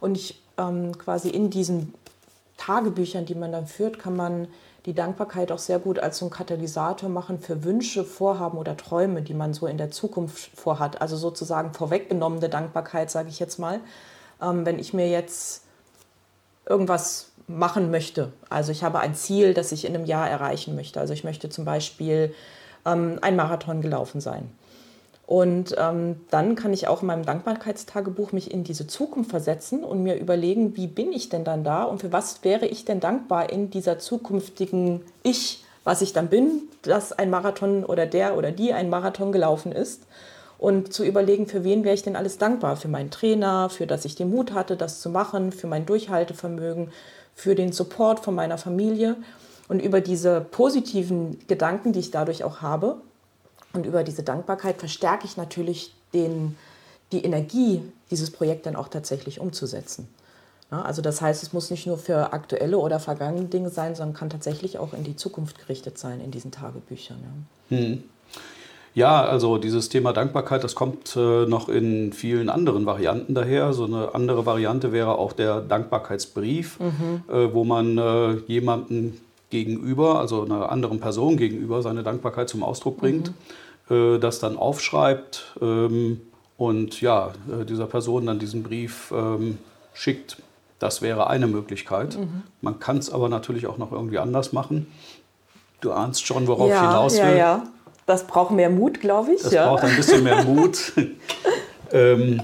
Und 0.00 0.16
ich 0.16 0.40
ähm, 0.58 0.96
quasi 0.98 1.30
in 1.30 1.50
diesen 1.50 1.94
Tagebüchern, 2.56 3.26
die 3.26 3.34
man 3.34 3.52
dann 3.52 3.66
führt, 3.66 3.98
kann 3.98 4.14
man 4.14 4.48
die 4.86 4.94
Dankbarkeit 4.94 5.50
auch 5.50 5.58
sehr 5.58 5.78
gut 5.78 5.98
als 5.98 6.18
so 6.18 6.26
ein 6.26 6.30
Katalysator 6.30 7.08
machen 7.08 7.38
für 7.38 7.64
Wünsche, 7.64 8.04
Vorhaben 8.04 8.58
oder 8.58 8.76
Träume, 8.76 9.22
die 9.22 9.34
man 9.34 9.54
so 9.54 9.66
in 9.66 9.78
der 9.78 9.90
Zukunft 9.90 10.50
vorhat. 10.54 11.00
Also 11.00 11.16
sozusagen 11.16 11.72
vorweggenommene 11.72 12.48
Dankbarkeit, 12.48 13.10
sage 13.10 13.30
ich 13.30 13.38
jetzt 13.38 13.58
mal. 13.58 13.80
Ähm, 14.42 14.66
wenn 14.66 14.78
ich 14.78 14.92
mir 14.92 15.08
jetzt 15.08 15.64
irgendwas 16.68 17.30
machen 17.46 17.90
möchte, 17.90 18.32
also 18.50 18.72
ich 18.72 18.84
habe 18.84 19.00
ein 19.00 19.14
Ziel, 19.14 19.54
das 19.54 19.72
ich 19.72 19.84
in 19.84 19.94
einem 19.94 20.04
Jahr 20.04 20.28
erreichen 20.28 20.74
möchte. 20.74 21.00
Also 21.00 21.14
ich 21.14 21.24
möchte 21.24 21.48
zum 21.48 21.64
Beispiel 21.64 22.34
ähm, 22.84 23.18
ein 23.22 23.36
Marathon 23.36 23.80
gelaufen 23.80 24.20
sein 24.20 24.50
und 25.26 25.74
ähm, 25.78 26.16
dann 26.30 26.54
kann 26.54 26.74
ich 26.74 26.86
auch 26.86 27.00
in 27.00 27.06
meinem 27.06 27.24
Dankbarkeitstagebuch 27.24 28.32
mich 28.32 28.50
in 28.50 28.62
diese 28.62 28.86
Zukunft 28.86 29.30
versetzen 29.30 29.82
und 29.82 30.02
mir 30.02 30.16
überlegen, 30.16 30.76
wie 30.76 30.86
bin 30.86 31.12
ich 31.12 31.30
denn 31.30 31.44
dann 31.44 31.64
da 31.64 31.84
und 31.84 32.00
für 32.00 32.12
was 32.12 32.44
wäre 32.44 32.66
ich 32.66 32.84
denn 32.84 33.00
dankbar 33.00 33.50
in 33.50 33.70
dieser 33.70 33.98
zukünftigen 33.98 35.00
Ich, 35.22 35.64
was 35.82 36.02
ich 36.02 36.12
dann 36.12 36.28
bin, 36.28 36.62
dass 36.82 37.12
ein 37.12 37.30
Marathon 37.30 37.84
oder 37.84 38.06
der 38.06 38.36
oder 38.36 38.52
die 38.52 38.74
ein 38.74 38.90
Marathon 38.90 39.32
gelaufen 39.32 39.72
ist. 39.72 40.02
Und 40.58 40.92
zu 40.92 41.04
überlegen, 41.04 41.46
für 41.46 41.64
wen 41.64 41.84
wäre 41.84 41.94
ich 41.94 42.02
denn 42.02 42.16
alles 42.16 42.38
dankbar? 42.38 42.76
Für 42.76 42.88
meinen 42.88 43.10
Trainer, 43.10 43.70
für 43.70 43.86
dass 43.86 44.04
ich 44.04 44.14
den 44.14 44.30
Mut 44.30 44.52
hatte, 44.52 44.76
das 44.76 45.00
zu 45.00 45.10
machen, 45.10 45.52
für 45.52 45.66
mein 45.66 45.84
Durchhaltevermögen, 45.84 46.90
für 47.34 47.54
den 47.54 47.72
Support 47.72 48.20
von 48.20 48.34
meiner 48.34 48.56
Familie. 48.56 49.16
Und 49.68 49.80
über 49.80 50.00
diese 50.00 50.42
positiven 50.42 51.38
Gedanken, 51.48 51.92
die 51.92 52.00
ich 52.00 52.10
dadurch 52.10 52.44
auch 52.44 52.62
habe, 52.62 52.98
und 53.74 53.86
über 53.86 54.04
diese 54.04 54.22
Dankbarkeit 54.22 54.78
verstärke 54.78 55.26
ich 55.26 55.36
natürlich 55.36 55.92
den, 56.14 56.56
die 57.12 57.24
Energie, 57.24 57.82
dieses 58.10 58.30
Projekt 58.30 58.66
dann 58.66 58.76
auch 58.76 58.88
tatsächlich 58.88 59.40
umzusetzen. 59.40 60.08
Ja, 60.70 60.82
also 60.82 61.02
das 61.02 61.20
heißt, 61.20 61.42
es 61.42 61.52
muss 61.52 61.70
nicht 61.70 61.86
nur 61.86 61.98
für 61.98 62.32
aktuelle 62.32 62.78
oder 62.78 62.98
vergangene 62.98 63.46
Dinge 63.46 63.70
sein, 63.70 63.94
sondern 63.94 64.16
kann 64.16 64.30
tatsächlich 64.30 64.78
auch 64.78 64.94
in 64.94 65.04
die 65.04 65.16
Zukunft 65.16 65.58
gerichtet 65.58 65.98
sein 65.98 66.20
in 66.20 66.30
diesen 66.30 66.50
Tagebüchern. 66.50 67.18
Ja. 67.70 67.76
Hm. 67.76 68.04
Ja, 68.94 69.24
also 69.24 69.58
dieses 69.58 69.88
Thema 69.88 70.12
Dankbarkeit, 70.12 70.62
das 70.62 70.76
kommt 70.76 71.16
äh, 71.16 71.46
noch 71.46 71.68
in 71.68 72.12
vielen 72.12 72.48
anderen 72.48 72.86
Varianten 72.86 73.34
daher. 73.34 73.72
So 73.72 73.86
eine 73.86 74.14
andere 74.14 74.46
Variante 74.46 74.92
wäre 74.92 75.18
auch 75.18 75.32
der 75.32 75.60
Dankbarkeitsbrief, 75.60 76.78
mhm. 76.78 77.22
äh, 77.28 77.52
wo 77.52 77.64
man 77.64 77.98
äh, 77.98 78.34
jemanden 78.46 79.20
gegenüber, 79.50 80.20
also 80.20 80.44
einer 80.44 80.70
anderen 80.70 81.00
Person 81.00 81.36
gegenüber, 81.36 81.82
seine 81.82 82.04
Dankbarkeit 82.04 82.48
zum 82.48 82.62
Ausdruck 82.62 82.98
bringt, 82.98 83.28
mhm. 83.28 83.34
Äh, 83.90 84.18
das 84.18 84.38
dann 84.38 84.56
aufschreibt 84.56 85.56
ähm, 85.60 86.20
und 86.56 87.00
ja, 87.02 87.32
äh, 87.50 87.64
dieser 87.66 87.86
Person 87.86 88.26
dann 88.26 88.38
diesen 88.38 88.62
Brief 88.62 89.12
ähm, 89.14 89.58
schickt. 89.92 90.38
Das 90.78 91.02
wäre 91.02 91.28
eine 91.28 91.46
Möglichkeit. 91.46 92.16
Mhm. 92.18 92.44
Man 92.62 92.78
kann 92.78 92.96
es 92.96 93.10
aber 93.10 93.28
natürlich 93.28 93.66
auch 93.66 93.76
noch 93.76 93.92
irgendwie 93.92 94.18
anders 94.18 94.52
machen. 94.52 94.86
Du 95.80 95.92
ahnst 95.92 96.26
schon, 96.26 96.46
worauf 96.46 96.70
ja, 96.70 96.76
ich 96.76 96.80
hinaus 96.80 97.12
will. 97.14 97.20
Ja, 97.20 97.34
ja. 97.34 97.62
Das 98.06 98.26
braucht 98.26 98.52
mehr 98.52 98.70
Mut, 98.70 99.00
glaube 99.00 99.32
ich. 99.32 99.42
Das 99.42 99.52
ja. 99.52 99.68
braucht 99.68 99.84
ein 99.84 99.96
bisschen 99.96 100.24
mehr 100.24 100.44
Mut. 100.44 100.92
ähm, 101.92 102.42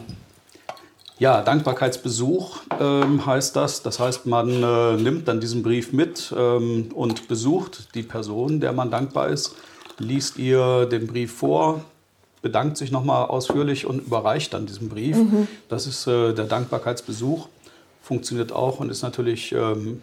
ja, 1.19 1.43
Dankbarkeitsbesuch 1.43 2.61
ähm, 2.79 3.25
heißt 3.25 3.57
das. 3.57 3.83
Das 3.83 3.99
heißt, 3.99 4.27
man 4.27 4.63
äh, 4.63 4.97
nimmt 4.97 5.29
dann 5.29 5.41
diesen 5.41 5.63
Brief 5.63 5.93
mit 5.93 6.35
ähm, 6.37 6.91
und 6.95 7.29
besucht 7.29 7.95
die 7.95 8.03
Person, 8.03 8.61
der 8.61 8.73
man 8.73 8.91
dankbar 8.91 9.29
ist, 9.29 9.55
liest 10.01 10.39
ihr 10.39 10.87
den 10.87 11.07
Brief 11.07 11.33
vor, 11.33 11.85
bedankt 12.43 12.77
sich 12.77 12.91
nochmal 12.91 13.27
ausführlich 13.27 13.87
und 13.87 14.01
überreicht 14.01 14.55
dann 14.55 14.67
diesen 14.67 14.89
Brief. 14.89 15.17
Mhm. 15.17 15.47
Das 15.69 15.87
ist 15.87 16.07
äh, 16.07 16.33
der 16.33 16.47
Dankbarkeitsbesuch. 16.47 17.49
Funktioniert 18.03 18.51
auch 18.51 18.81
und 18.81 18.91
ist 18.91 19.03
natürlich 19.03 19.53
ähm, 19.53 20.03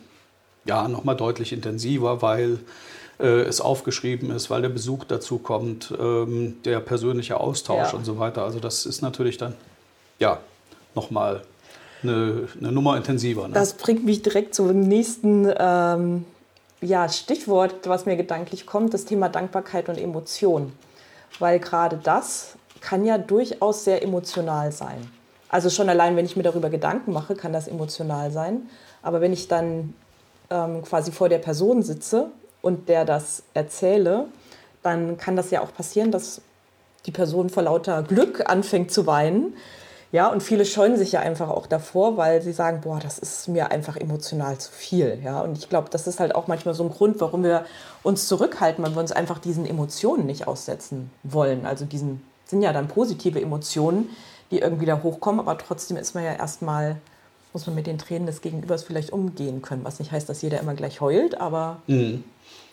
ja, 0.66 0.88
nochmal 0.88 1.16
deutlich 1.16 1.51
intensiver, 1.51 2.22
weil 2.22 2.60
äh, 3.20 3.42
es 3.42 3.60
aufgeschrieben 3.60 4.30
ist, 4.32 4.50
weil 4.50 4.62
der 4.62 4.70
Besuch 4.70 5.04
dazu 5.04 5.39
kommt, 5.39 5.94
ähm, 6.00 6.58
der 6.63 6.80
persönliche 6.80 7.39
Austausch 7.39 7.92
ja. 7.92 7.98
und 7.98 8.06
so 8.06 8.20
weiter. 8.20 8.44
Also 8.44 8.60
das 8.60 8.86
ist 8.86 9.01
natürlich 9.01 9.38
dann 9.38 9.56
ja 10.20 10.39
nochmal 10.94 11.42
eine, 12.04 12.48
eine 12.60 12.72
Nummer 12.72 12.98
intensiver. 12.98 13.48
Ne? 13.48 13.54
Das 13.56 13.74
bringt 13.74 14.06
mich 14.06 14.22
direkt 14.22 14.54
zum 14.54 14.82
nächsten 14.82 15.51
ähm, 15.58 16.25
ja, 16.81 17.10
Stichwort, 17.10 17.88
was 17.88 18.05
mir 18.05 18.15
gedanklich 18.15 18.65
kommt, 18.65 18.93
das 18.93 19.05
Thema 19.05 19.29
Dankbarkeit 19.29 19.89
und 19.89 19.98
Emotion. 19.98 20.74
Weil 21.39 21.60
gerade 21.60 21.98
das 21.98 22.55
kann 22.81 23.05
ja 23.05 23.17
durchaus 23.17 23.84
sehr 23.84 24.03
emotional 24.03 24.72
sein. 24.72 25.12
Also 25.50 25.69
schon 25.69 25.89
allein, 25.89 26.15
wenn 26.15 26.25
ich 26.25 26.36
mir 26.36 26.43
darüber 26.43 26.69
Gedanken 26.69 27.13
mache, 27.13 27.36
kann 27.36 27.53
das 27.53 27.67
emotional 27.67 28.31
sein. 28.31 28.69
Aber 29.01 29.22
wenn 29.22 29.34
ich 29.34 29.48
dann 29.48 29.93
ähm, 30.50 30.81
quasi 30.84 31.12
vor 31.12 31.29
der 31.29 31.39
Person 31.39 31.81
sitze 31.81 32.31
und 32.62 32.89
der 32.89 33.05
das 33.05 33.43
erzähle, 33.53 34.25
dann 34.84 35.17
kann 35.17 35.36
das 35.36 35.51
ja 35.51 35.62
auch 35.62 35.74
passieren, 35.74 36.12
dass 36.12 36.41
die 37.05 37.12
Person 37.12 37.50
vor 37.50 37.63
lauter 37.63 38.03
Glück 38.03 38.50
anfängt 38.50 38.91
zu 38.91 39.07
weinen. 39.07 39.53
Ja, 40.12 40.28
und 40.28 40.42
viele 40.42 40.66
scheuen 40.66 40.96
sich 40.96 41.12
ja 41.12 41.20
einfach 41.20 41.50
auch 41.50 41.68
davor, 41.68 42.16
weil 42.16 42.42
sie 42.42 42.54
sagen, 42.54 42.82
boah, 42.82 43.00
das 43.00 43.20
ist 43.20 43.48
mir 43.50 43.72
einfach 43.72 43.98
emotional 43.98 44.58
zu 44.58 44.72
viel. 44.72 45.20
Ja, 45.24 45.42
und 45.42 45.58
ich 45.58 45.68
glaube, 45.68 45.90
das 45.92 46.08
ist 46.08 46.20
halt 46.20 46.34
auch 46.34 46.48
manchmal 46.48 46.74
so 46.74 46.84
ein 46.84 46.90
Grund, 46.90 47.20
warum 47.20 47.44
wir 47.44 47.66
uns 48.04 48.28
zurückhalten, 48.28 48.84
weil 48.86 48.96
wir 48.96 49.02
uns 49.02 49.12
einfach 49.12 49.40
diesen 49.40 49.66
Emotionen 49.66 50.26
nicht 50.26 50.48
aussetzen 50.48 51.12
wollen. 51.24 51.66
Also 51.66 51.86
diesen 51.86 52.22
sind 52.46 52.62
ja 52.62 52.72
dann 52.72 52.88
positive 52.88 53.42
Emotionen, 53.42 54.10
die 54.52 54.60
irgendwie 54.60 54.86
da 54.86 55.04
hochkommen, 55.04 55.42
aber 55.42 55.58
trotzdem 55.58 55.98
ist 55.98 56.16
man 56.16 56.24
ja 56.24 56.34
erstmal 56.34 56.96
muss 57.54 57.66
man 57.66 57.76
mit 57.76 57.88
den 57.88 57.98
Tränen 57.98 58.28
des 58.28 58.42
Gegenübers 58.42 58.84
vielleicht 58.84 59.12
umgehen 59.12 59.62
können. 59.62 59.84
Was 59.84 60.00
nicht 60.00 60.12
heißt, 60.12 60.30
dass 60.30 60.44
jeder 60.44 60.60
immer 60.60 60.76
gleich 60.76 61.02
heult, 61.02 61.40
aber 61.42 61.82
mhm. 61.88 62.24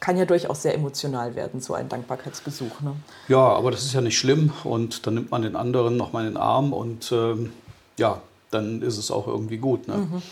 Kann 0.01 0.19
ja 0.19 0.27
durchaus 0.27 0.63
sehr 0.63 0.75
emotional 0.75 1.35
werden, 1.35 1.61
so 1.61 1.73
ein 1.75 1.89
Dankbarkeitsbesuch. 1.89 2.81
Ne? 2.83 2.95
Ja, 3.29 3.39
aber 3.39 3.71
das 3.71 3.85
ist 3.85 3.95
ja 3.95 4.01
nicht 4.01 4.19
schlimm. 4.19 4.53
Und 4.63 5.07
dann 5.07 5.15
nimmt 5.15 5.31
man 5.31 5.43
den 5.43 5.57
anderen 5.57 5.97
nochmal 5.97 6.27
in 6.27 6.33
den 6.33 6.37
Arm 6.37 6.73
und 6.73 7.11
ähm, 7.13 7.53
ja, 7.99 8.21
dann 8.51 8.83
ist 8.83 8.99
es 8.99 9.11
auch 9.11 9.27
irgendwie 9.27 9.57
gut. 9.57 9.89
Ne? 9.89 10.23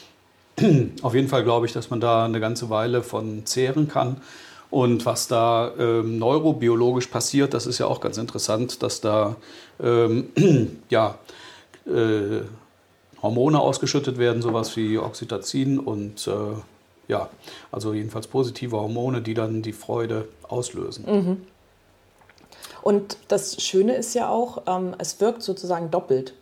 Mhm. 0.59 0.93
Auf 1.03 1.15
jeden 1.15 1.29
Fall 1.29 1.45
glaube 1.45 1.67
ich, 1.67 1.73
dass 1.73 1.91
man 1.91 2.01
da 2.01 2.25
eine 2.25 2.41
ganze 2.41 2.69
Weile 2.71 3.03
von 3.03 3.47
zehren 3.47 3.89
kann. 3.89 4.19
Und 4.71 5.05
was 5.05 5.29
da 5.29 5.71
ähm, 5.79 6.19
neurobiologisch 6.19 7.07
passiert, 7.07 7.53
das 7.53 7.67
ist 7.67 7.79
ja 7.79 7.87
auch 7.87 8.01
ganz 8.01 8.17
interessant, 8.17 8.83
dass 8.83 9.01
da 9.01 9.37
ähm, 9.83 10.29
ja, 10.89 11.19
äh, 11.87 12.41
Hormone 13.23 13.61
ausgeschüttet 13.61 14.19
werden, 14.19 14.43
sowas 14.43 14.77
wie 14.77 14.99
Oxytocin 14.99 15.79
und 15.79 16.27
äh, 16.27 16.33
ja, 17.09 17.29
also 17.71 17.93
jedenfalls 17.93 18.27
positive 18.27 18.77
Hormone, 18.77 19.23
die 19.23 19.35
dann 19.35 19.63
die 19.63 19.73
Freude 19.73 20.29
auslösen. 20.49 21.05
Mhm. 21.07 21.47
Und 22.83 23.17
das 23.29 23.63
Schöne 23.63 23.95
ist 23.95 24.15
ja 24.15 24.29
auch, 24.29 24.63
ähm, 24.67 24.95
es 24.99 25.21
wirkt 25.21 25.43
sozusagen 25.43 25.91
doppelt. 25.91 26.35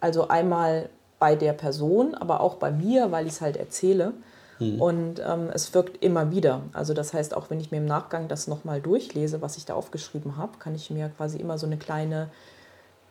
Also 0.00 0.28
einmal 0.28 0.90
bei 1.18 1.34
der 1.34 1.54
Person, 1.54 2.14
aber 2.14 2.40
auch 2.40 2.56
bei 2.56 2.70
mir, 2.70 3.10
weil 3.10 3.26
ich 3.26 3.34
es 3.34 3.40
halt 3.40 3.56
erzähle. 3.56 4.12
Mhm. 4.58 4.80
Und 4.80 5.22
ähm, 5.26 5.50
es 5.52 5.72
wirkt 5.74 6.02
immer 6.02 6.30
wieder. 6.30 6.62
Also 6.72 6.94
das 6.94 7.12
heißt, 7.14 7.34
auch 7.34 7.50
wenn 7.50 7.60
ich 7.60 7.70
mir 7.70 7.78
im 7.78 7.86
Nachgang 7.86 8.28
das 8.28 8.46
nochmal 8.46 8.80
durchlese, 8.80 9.42
was 9.42 9.56
ich 9.56 9.64
da 9.64 9.74
aufgeschrieben 9.74 10.36
habe, 10.36 10.58
kann 10.58 10.74
ich 10.74 10.90
mir 10.90 11.08
quasi 11.16 11.38
immer 11.38 11.58
so 11.58 11.66
eine 11.66 11.76
kleine 11.76 12.30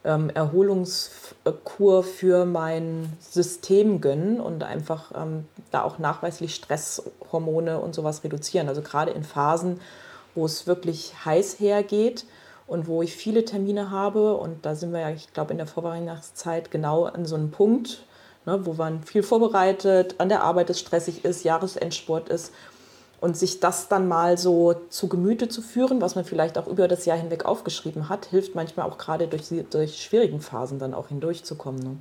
ähm, 0.05 0.29
Erholungskur 0.29 2.03
für 2.03 2.45
mein 2.45 3.11
System 3.19 3.99
gönnen 3.99 4.39
und 4.39 4.63
einfach 4.63 5.11
ähm, 5.15 5.45
da 5.71 5.83
auch 5.83 5.99
nachweislich 5.99 6.55
Stresshormone 6.55 7.79
und 7.79 7.95
sowas 7.95 8.23
reduzieren. 8.23 8.69
Also 8.69 8.81
gerade 8.81 9.11
in 9.11 9.23
Phasen, 9.23 9.81
wo 10.35 10.45
es 10.45 10.67
wirklich 10.67 11.13
heiß 11.25 11.59
hergeht 11.59 12.25
und 12.67 12.87
wo 12.87 13.01
ich 13.01 13.15
viele 13.15 13.45
Termine 13.45 13.91
habe 13.91 14.35
und 14.35 14.65
da 14.65 14.75
sind 14.75 14.93
wir 14.93 14.99
ja, 14.99 15.09
ich 15.09 15.33
glaube, 15.33 15.51
in 15.51 15.57
der 15.57 15.67
Vorweihnachtszeit 15.67 16.71
genau 16.71 17.05
an 17.05 17.25
so 17.25 17.35
einem 17.35 17.51
Punkt, 17.51 18.03
ne, 18.45 18.65
wo 18.65 18.73
man 18.73 19.03
viel 19.03 19.23
vorbereitet, 19.23 20.15
an 20.19 20.29
der 20.29 20.43
Arbeit 20.43 20.69
es 20.69 20.79
stressig 20.79 21.25
ist, 21.25 21.43
Jahresendsport 21.43 22.29
ist 22.29 22.53
und 23.25 23.35
sich 23.35 23.59
das 23.59 23.87
dann 23.87 24.07
mal 24.07 24.37
so 24.37 24.75
zu 24.89 25.09
Gemüte 25.09 25.49
zu 25.49 25.63
führen, 25.63 25.99
was 25.99 26.13
man 26.13 26.25
vielleicht 26.25 26.59
auch 26.59 26.67
über 26.67 26.87
das 26.87 27.05
Jahr 27.05 27.17
hinweg 27.17 27.43
aufgeschrieben 27.43 28.07
hat, 28.07 28.27
hilft 28.27 28.53
manchmal 28.53 28.87
auch 28.87 28.99
gerade 28.99 29.27
durch, 29.27 29.45
durch 29.71 29.99
schwierigen 29.99 30.41
Phasen 30.41 30.77
dann 30.77 30.93
auch 30.93 31.07
hindurchzukommen. 31.07 31.81
Ne? 31.81 31.97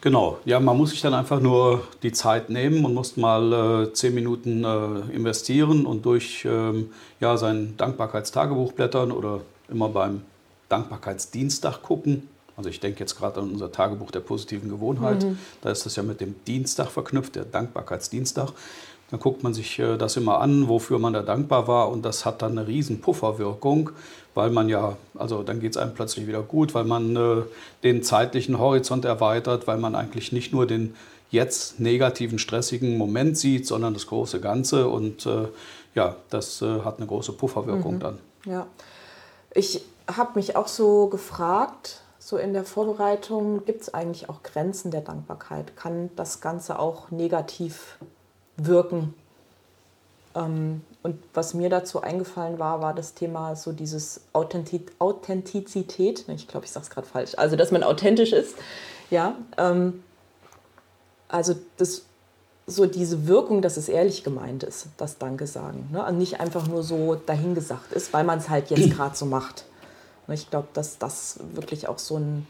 Genau, 0.00 0.38
ja, 0.46 0.60
man 0.60 0.78
muss 0.78 0.92
sich 0.92 1.02
dann 1.02 1.12
einfach 1.12 1.40
nur 1.40 1.82
die 2.02 2.10
Zeit 2.10 2.48
nehmen 2.48 2.86
und 2.86 2.94
muss 2.94 3.18
mal 3.18 3.52
äh, 3.84 3.92
zehn 3.92 4.14
Minuten 4.14 4.64
äh, 4.64 5.14
investieren 5.14 5.84
und 5.84 6.06
durch 6.06 6.46
ähm, 6.46 6.90
ja, 7.20 7.36
sein 7.36 7.74
Dankbarkeitstagebuch 7.76 8.72
blättern 8.72 9.12
oder 9.12 9.42
immer 9.68 9.90
beim 9.90 10.22
Dankbarkeitsdienstag 10.70 11.82
gucken. 11.82 12.30
Also 12.56 12.70
ich 12.70 12.80
denke 12.80 13.00
jetzt 13.00 13.16
gerade 13.18 13.40
an 13.40 13.50
unser 13.50 13.70
Tagebuch 13.70 14.10
der 14.10 14.20
positiven 14.20 14.70
Gewohnheit. 14.70 15.22
Mhm. 15.22 15.38
Da 15.60 15.70
ist 15.70 15.84
das 15.84 15.96
ja 15.96 16.02
mit 16.02 16.22
dem 16.22 16.34
Dienstag 16.46 16.88
verknüpft, 16.88 17.36
der 17.36 17.44
Dankbarkeitsdienstag. 17.44 18.52
Dann 19.12 19.20
guckt 19.20 19.42
man 19.42 19.52
sich 19.52 19.78
äh, 19.78 19.98
das 19.98 20.16
immer 20.16 20.40
an, 20.40 20.68
wofür 20.68 20.98
man 20.98 21.12
da 21.12 21.20
dankbar 21.20 21.68
war 21.68 21.90
und 21.90 22.02
das 22.02 22.24
hat 22.24 22.40
dann 22.40 22.58
eine 22.58 22.66
riesen 22.66 23.02
Pufferwirkung, 23.02 23.90
weil 24.34 24.48
man 24.48 24.70
ja, 24.70 24.96
also 25.18 25.42
dann 25.42 25.60
geht 25.60 25.72
es 25.72 25.76
einem 25.76 25.92
plötzlich 25.92 26.26
wieder 26.26 26.40
gut, 26.40 26.72
weil 26.74 26.84
man 26.84 27.14
äh, 27.14 27.42
den 27.82 28.02
zeitlichen 28.02 28.58
Horizont 28.58 29.04
erweitert, 29.04 29.66
weil 29.66 29.76
man 29.76 29.94
eigentlich 29.94 30.32
nicht 30.32 30.54
nur 30.54 30.66
den 30.66 30.96
jetzt 31.30 31.78
negativen, 31.78 32.38
stressigen 32.38 32.96
Moment 32.96 33.36
sieht, 33.36 33.66
sondern 33.66 33.92
das 33.92 34.06
große 34.06 34.40
Ganze 34.40 34.88
und 34.88 35.26
äh, 35.26 35.48
ja, 35.94 36.16
das 36.30 36.62
äh, 36.62 36.80
hat 36.80 36.96
eine 36.96 37.06
große 37.06 37.32
Pufferwirkung 37.32 37.96
mhm. 37.96 38.00
dann. 38.00 38.18
Ja, 38.46 38.66
ich 39.52 39.84
habe 40.06 40.30
mich 40.36 40.56
auch 40.56 40.68
so 40.68 41.08
gefragt, 41.08 42.00
so 42.18 42.38
in 42.38 42.54
der 42.54 42.64
Vorbereitung, 42.64 43.66
gibt 43.66 43.82
es 43.82 43.92
eigentlich 43.92 44.30
auch 44.30 44.42
Grenzen 44.42 44.90
der 44.90 45.02
Dankbarkeit? 45.02 45.76
Kann 45.76 46.08
das 46.16 46.40
Ganze 46.40 46.78
auch 46.78 47.10
negativ 47.10 47.98
wirken. 48.56 49.14
Ähm, 50.34 50.82
und 51.02 51.18
was 51.34 51.54
mir 51.54 51.68
dazu 51.68 52.00
eingefallen 52.00 52.58
war, 52.58 52.80
war 52.80 52.94
das 52.94 53.14
Thema 53.14 53.56
so 53.56 53.72
dieses 53.72 54.20
Authentizität. 54.32 56.24
Ich 56.28 56.48
glaube, 56.48 56.66
ich 56.66 56.72
sage 56.72 56.84
es 56.84 56.90
gerade 56.90 57.06
falsch. 57.06 57.32
Also, 57.36 57.56
dass 57.56 57.72
man 57.72 57.82
authentisch 57.82 58.32
ist. 58.32 58.54
Ja. 59.10 59.36
Ähm, 59.58 60.02
also, 61.28 61.56
das 61.76 62.02
so 62.66 62.86
diese 62.86 63.26
Wirkung, 63.26 63.62
dass 63.62 63.76
es 63.76 63.88
ehrlich 63.88 64.24
gemeint 64.24 64.62
ist, 64.62 64.86
das 64.96 65.18
Danke 65.18 65.46
sagen. 65.46 65.88
Ne? 65.92 66.04
Und 66.04 66.18
nicht 66.18 66.40
einfach 66.40 66.66
nur 66.66 66.82
so 66.82 67.14
dahingesagt 67.14 67.92
ist, 67.92 68.12
weil 68.12 68.24
man 68.24 68.38
es 68.38 68.48
halt 68.48 68.70
jetzt 68.70 68.90
gerade 68.96 69.16
so 69.16 69.26
macht. 69.26 69.64
Ich 70.28 70.48
glaube, 70.50 70.68
dass 70.72 70.98
das 70.98 71.40
wirklich 71.54 71.88
auch 71.88 71.98
so 71.98 72.16
ein, 72.16 72.46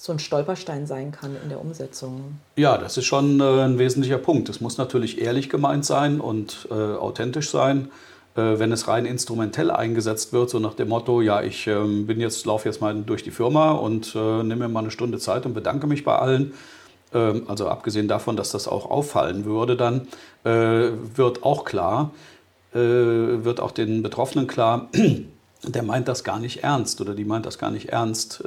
so 0.00 0.12
ein 0.12 0.20
Stolperstein 0.20 0.86
sein 0.86 1.10
kann 1.10 1.36
in 1.42 1.48
der 1.48 1.60
Umsetzung. 1.60 2.38
Ja, 2.56 2.78
das 2.78 2.96
ist 2.96 3.06
schon 3.06 3.40
äh, 3.40 3.62
ein 3.62 3.78
wesentlicher 3.78 4.18
Punkt. 4.18 4.48
Es 4.48 4.60
muss 4.60 4.78
natürlich 4.78 5.20
ehrlich 5.20 5.50
gemeint 5.50 5.84
sein 5.84 6.20
und 6.20 6.68
äh, 6.70 6.74
authentisch 6.74 7.50
sein. 7.50 7.90
Äh, 8.36 8.60
wenn 8.60 8.70
es 8.70 8.86
rein 8.86 9.06
instrumentell 9.06 9.72
eingesetzt 9.72 10.32
wird, 10.32 10.50
so 10.50 10.60
nach 10.60 10.74
dem 10.74 10.88
Motto, 10.88 11.20
ja, 11.20 11.42
ich 11.42 11.66
ähm, 11.66 12.06
bin 12.06 12.20
jetzt, 12.20 12.46
laufe 12.46 12.68
jetzt 12.68 12.80
mal 12.80 12.94
durch 12.94 13.24
die 13.24 13.32
Firma 13.32 13.72
und 13.72 14.14
äh, 14.14 14.42
nehme 14.44 14.56
mir 14.56 14.68
mal 14.68 14.80
eine 14.80 14.92
Stunde 14.92 15.18
Zeit 15.18 15.44
und 15.46 15.54
bedanke 15.54 15.88
mich 15.88 16.04
bei 16.04 16.16
allen. 16.16 16.54
Ähm, 17.12 17.46
also 17.48 17.68
abgesehen 17.68 18.06
davon, 18.06 18.36
dass 18.36 18.52
das 18.52 18.68
auch 18.68 18.88
auffallen 18.88 19.44
würde, 19.44 19.76
dann 19.76 20.06
äh, 20.44 20.90
wird 21.16 21.42
auch 21.42 21.64
klar, 21.64 22.12
wird 22.70 23.60
auch 23.60 23.70
den 23.70 24.02
Betroffenen 24.02 24.46
klar, 24.46 24.90
der 25.62 25.82
meint 25.82 26.06
das 26.06 26.22
gar 26.22 26.38
nicht 26.38 26.62
ernst 26.62 27.00
oder 27.00 27.14
die 27.14 27.24
meint 27.24 27.46
das 27.46 27.58
gar 27.58 27.70
nicht 27.70 27.88
ernst. 27.88 28.44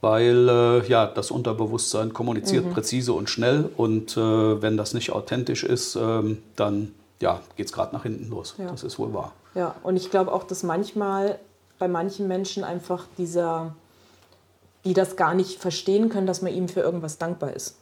Weil 0.00 0.48
äh, 0.48 0.88
ja, 0.88 1.06
das 1.06 1.30
Unterbewusstsein 1.30 2.12
kommuniziert 2.12 2.66
mhm. 2.66 2.70
präzise 2.70 3.12
und 3.12 3.28
schnell 3.28 3.68
und 3.76 4.16
äh, 4.16 4.62
wenn 4.62 4.76
das 4.76 4.94
nicht 4.94 5.10
authentisch 5.10 5.64
ist, 5.64 5.96
ähm, 5.96 6.38
dann 6.54 6.94
ja, 7.20 7.40
geht 7.56 7.66
es 7.66 7.72
gerade 7.72 7.94
nach 7.94 8.04
hinten 8.04 8.30
los. 8.30 8.54
Ja. 8.58 8.70
Das 8.70 8.84
ist 8.84 8.98
wohl 8.98 9.12
wahr. 9.12 9.32
Ja, 9.54 9.74
und 9.82 9.96
ich 9.96 10.10
glaube 10.10 10.32
auch, 10.32 10.44
dass 10.44 10.62
manchmal 10.62 11.38
bei 11.78 11.88
manchen 11.88 12.28
Menschen 12.28 12.64
einfach 12.64 13.06
dieser, 13.18 13.74
die 14.84 14.94
das 14.94 15.16
gar 15.16 15.34
nicht 15.34 15.60
verstehen 15.60 16.08
können, 16.10 16.26
dass 16.26 16.42
man 16.42 16.52
ihm 16.54 16.68
für 16.68 16.80
irgendwas 16.80 17.18
dankbar 17.18 17.54
ist. 17.54 17.76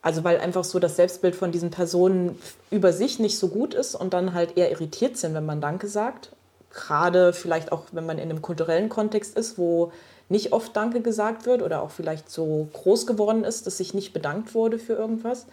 Also 0.00 0.22
weil 0.22 0.38
einfach 0.38 0.64
so 0.64 0.78
das 0.78 0.96
Selbstbild 0.96 1.34
von 1.34 1.50
diesen 1.50 1.70
Personen 1.70 2.38
über 2.70 2.92
sich 2.92 3.18
nicht 3.18 3.38
so 3.38 3.48
gut 3.48 3.74
ist 3.74 3.94
und 3.94 4.14
dann 4.14 4.32
halt 4.32 4.56
eher 4.56 4.70
irritiert 4.70 5.16
sind, 5.16 5.34
wenn 5.34 5.46
man 5.46 5.60
Danke 5.60 5.88
sagt. 5.88 6.30
Gerade 6.70 7.32
vielleicht 7.32 7.72
auch, 7.72 7.84
wenn 7.92 8.06
man 8.06 8.18
in 8.18 8.30
einem 8.30 8.42
kulturellen 8.42 8.88
Kontext 8.88 9.36
ist, 9.36 9.58
wo 9.58 9.90
nicht 10.28 10.52
oft 10.52 10.76
Danke 10.76 11.00
gesagt 11.00 11.46
wird 11.46 11.62
oder 11.62 11.82
auch 11.82 11.90
vielleicht 11.90 12.30
so 12.30 12.68
groß 12.72 13.06
geworden 13.06 13.44
ist, 13.44 13.66
dass 13.66 13.78
sich 13.78 13.94
nicht 13.94 14.12
bedankt 14.12 14.54
wurde 14.54 14.78
für 14.78 14.92
irgendwas. 14.92 15.46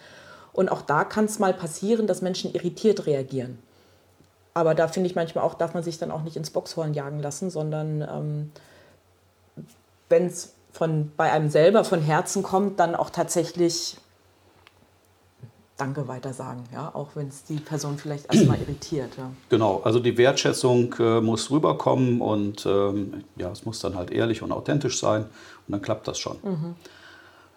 Und 0.54 0.70
auch 0.70 0.82
da 0.82 1.04
kann 1.04 1.26
es 1.26 1.40
mal 1.40 1.54
passieren, 1.54 2.08
dass 2.08 2.22
Menschen 2.22 2.54
irritiert 2.54 3.06
reagieren. 3.06 3.58
Aber 4.54 4.74
da 4.74 4.88
finde 4.88 5.10
ich 5.10 5.16
manchmal 5.16 5.44
auch, 5.44 5.54
darf 5.54 5.74
man 5.74 5.84
sich 5.84 5.98
dann 5.98 6.12
auch 6.12 6.24
nicht 6.24 6.38
ins 6.38 6.50
Boxhorn 6.50 6.94
jagen 6.94 7.20
lassen, 7.20 7.50
sondern 7.50 8.02
ähm, 8.02 8.52
wenn 10.08 10.28
es 10.28 10.54
bei 11.18 11.32
einem 11.32 11.50
selber 11.50 11.84
von 11.84 12.02
Herzen 12.02 12.44
kommt, 12.44 12.80
dann 12.80 12.96
auch 12.96 13.10
tatsächlich 13.10 13.98
Danke 15.78 16.08
weiter 16.08 16.32
sagen, 16.32 16.64
ja, 16.72 16.90
auch 16.94 17.10
wenn 17.16 17.28
es 17.28 17.44
die 17.44 17.58
Person 17.58 17.98
vielleicht 17.98 18.34
erstmal 18.34 18.60
irritiert. 18.62 19.18
Ja. 19.18 19.30
Genau, 19.50 19.82
also 19.84 20.00
die 20.00 20.18
Wertschätzung 20.18 20.96
äh, 21.00 21.20
muss 21.20 21.52
rüberkommen 21.52 22.22
und 22.22 22.66
ähm, 22.66 23.26
ja, 23.36 23.52
es 23.52 23.66
muss 23.66 23.80
dann 23.80 23.96
halt 23.96 24.12
ehrlich 24.12 24.42
und 24.42 24.52
authentisch 24.54 25.00
sein 25.00 25.24
und 25.24 25.72
dann 25.72 25.82
klappt 25.82 26.08
das 26.08 26.18
schon. 26.18 26.38
Mhm. 26.44 26.76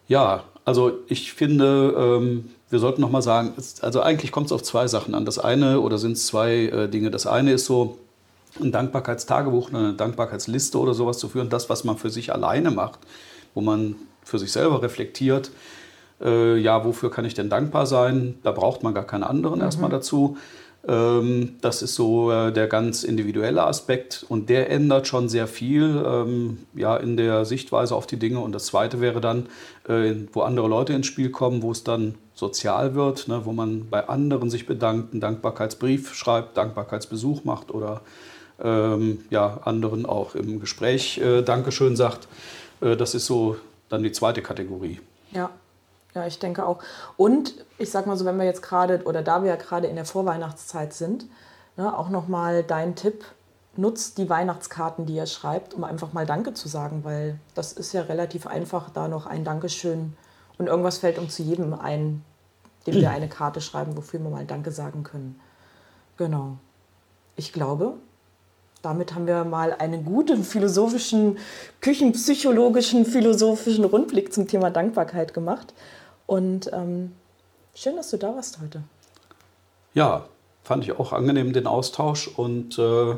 Ja, 0.08 0.42
also 0.64 0.92
ich 1.06 1.32
finde, 1.32 1.94
ähm, 1.96 2.50
wir 2.70 2.80
sollten 2.80 3.00
nochmal 3.00 3.22
sagen, 3.22 3.54
also 3.82 4.00
eigentlich 4.00 4.32
kommt 4.32 4.46
es 4.46 4.52
auf 4.52 4.62
zwei 4.62 4.88
Sachen 4.88 5.14
an. 5.14 5.24
Das 5.24 5.38
eine 5.38 5.80
oder 5.80 5.98
sind 5.98 6.12
es 6.12 6.26
zwei 6.26 6.64
äh, 6.64 6.88
Dinge. 6.88 7.10
Das 7.10 7.26
eine 7.26 7.52
ist 7.52 7.66
so, 7.66 7.98
ein 8.60 8.72
Dankbarkeitstagebuch, 8.72 9.72
eine 9.72 9.94
Dankbarkeitsliste 9.94 10.78
oder 10.78 10.94
sowas 10.94 11.18
zu 11.18 11.28
führen, 11.28 11.48
das, 11.48 11.68
was 11.70 11.84
man 11.84 11.96
für 11.96 12.10
sich 12.10 12.32
alleine 12.32 12.70
macht, 12.70 13.00
wo 13.54 13.60
man 13.60 13.96
für 14.24 14.38
sich 14.38 14.52
selber 14.52 14.82
reflektiert, 14.82 15.50
äh, 16.20 16.56
ja, 16.56 16.84
wofür 16.84 17.10
kann 17.10 17.24
ich 17.24 17.34
denn 17.34 17.50
dankbar 17.50 17.86
sein? 17.86 18.38
Da 18.42 18.52
braucht 18.52 18.82
man 18.82 18.94
gar 18.94 19.04
keinen 19.04 19.24
anderen 19.24 19.58
mhm. 19.58 19.64
erstmal 19.64 19.90
dazu. 19.90 20.36
Ähm, 20.86 21.56
das 21.60 21.82
ist 21.82 21.96
so 21.96 22.30
äh, 22.30 22.52
der 22.52 22.68
ganz 22.68 23.02
individuelle 23.02 23.64
Aspekt 23.64 24.24
und 24.28 24.48
der 24.48 24.70
ändert 24.70 25.06
schon 25.06 25.28
sehr 25.28 25.46
viel 25.46 26.02
ähm, 26.06 26.58
ja, 26.74 26.96
in 26.96 27.16
der 27.16 27.44
Sichtweise 27.44 27.94
auf 27.94 28.06
die 28.06 28.18
Dinge. 28.18 28.40
Und 28.40 28.52
das 28.52 28.66
Zweite 28.66 29.00
wäre 29.00 29.20
dann, 29.20 29.46
äh, 29.88 30.14
wo 30.32 30.42
andere 30.42 30.68
Leute 30.68 30.92
ins 30.92 31.06
Spiel 31.06 31.30
kommen, 31.30 31.62
wo 31.62 31.72
es 31.72 31.84
dann 31.84 32.14
sozial 32.34 32.94
wird, 32.94 33.26
ne, 33.26 33.42
wo 33.44 33.52
man 33.52 33.88
bei 33.90 34.08
anderen 34.08 34.50
sich 34.50 34.66
bedankt, 34.66 35.12
einen 35.12 35.20
Dankbarkeitsbrief 35.20 36.14
schreibt, 36.14 36.56
Dankbarkeitsbesuch 36.56 37.44
macht 37.44 37.72
oder 37.72 38.02
ähm, 38.62 39.24
ja, 39.30 39.60
anderen 39.64 40.06
auch 40.06 40.36
im 40.36 40.60
Gespräch 40.60 41.18
äh, 41.18 41.42
Dankeschön 41.42 41.96
sagt. 41.96 42.28
Äh, 42.80 42.96
das 42.96 43.14
ist 43.14 43.26
so 43.26 43.56
dann 43.88 44.02
die 44.02 44.12
zweite 44.12 44.42
Kategorie. 44.42 45.00
Ja. 45.32 45.50
Ja, 46.18 46.26
ich 46.26 46.40
denke 46.40 46.66
auch. 46.66 46.80
Und 47.16 47.54
ich 47.78 47.92
sag 47.92 48.06
mal 48.06 48.16
so, 48.16 48.24
wenn 48.24 48.38
wir 48.38 48.44
jetzt 48.44 48.60
gerade, 48.60 49.04
oder 49.04 49.22
da 49.22 49.44
wir 49.44 49.50
ja 49.50 49.56
gerade 49.56 49.86
in 49.86 49.94
der 49.94 50.04
Vorweihnachtszeit 50.04 50.92
sind, 50.92 51.26
ne, 51.76 51.96
auch 51.96 52.08
nochmal 52.08 52.64
dein 52.64 52.96
Tipp, 52.96 53.24
nutzt 53.76 54.18
die 54.18 54.28
Weihnachtskarten, 54.28 55.06
die 55.06 55.14
ihr 55.14 55.26
schreibt, 55.26 55.74
um 55.74 55.84
einfach 55.84 56.12
mal 56.12 56.26
Danke 56.26 56.54
zu 56.54 56.66
sagen, 56.66 57.04
weil 57.04 57.38
das 57.54 57.72
ist 57.72 57.92
ja 57.92 58.02
relativ 58.02 58.48
einfach, 58.48 58.90
da 58.90 59.06
noch 59.06 59.26
ein 59.26 59.44
Dankeschön 59.44 60.16
und 60.58 60.66
irgendwas 60.66 60.98
fällt 60.98 61.18
uns 61.18 61.36
zu 61.36 61.44
jedem 61.44 61.72
ein, 61.72 62.24
dem 62.88 62.96
wir 62.96 63.10
eine 63.10 63.28
Karte 63.28 63.60
schreiben, 63.60 63.96
wofür 63.96 64.18
wir 64.18 64.30
mal 64.30 64.44
Danke 64.44 64.72
sagen 64.72 65.04
können. 65.04 65.38
Genau. 66.16 66.56
Ich 67.36 67.52
glaube, 67.52 67.94
damit 68.82 69.14
haben 69.14 69.28
wir 69.28 69.44
mal 69.44 69.72
einen 69.72 70.04
guten 70.04 70.42
philosophischen, 70.42 71.38
küchenpsychologischen, 71.80 73.04
philosophischen 73.04 73.84
Rundblick 73.84 74.32
zum 74.32 74.48
Thema 74.48 74.70
Dankbarkeit 74.70 75.32
gemacht. 75.34 75.72
Und 76.28 76.70
ähm, 76.74 77.12
schön, 77.74 77.96
dass 77.96 78.10
du 78.10 78.18
da 78.18 78.36
warst 78.36 78.60
heute. 78.60 78.82
Ja, 79.94 80.26
fand 80.62 80.84
ich 80.84 80.92
auch 80.92 81.14
angenehm 81.14 81.54
den 81.54 81.66
Austausch. 81.66 82.28
Und 82.28 82.78
äh, 82.78 83.14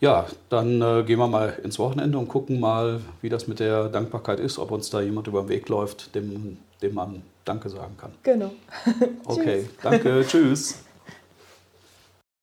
ja, 0.00 0.26
dann 0.48 0.80
äh, 0.80 1.04
gehen 1.04 1.18
wir 1.18 1.28
mal 1.28 1.60
ins 1.62 1.78
Wochenende 1.78 2.16
und 2.16 2.28
gucken 2.28 2.58
mal, 2.58 3.02
wie 3.20 3.28
das 3.28 3.46
mit 3.46 3.60
der 3.60 3.90
Dankbarkeit 3.90 4.40
ist, 4.40 4.58
ob 4.58 4.70
uns 4.70 4.88
da 4.88 5.02
jemand 5.02 5.26
über 5.26 5.42
den 5.42 5.50
Weg 5.50 5.68
läuft, 5.68 6.14
dem, 6.14 6.56
dem 6.80 6.94
man 6.94 7.22
Danke 7.44 7.68
sagen 7.68 7.94
kann. 7.98 8.12
Genau. 8.22 8.52
okay, 9.26 9.68
danke, 9.82 10.24
tschüss. 10.26 10.82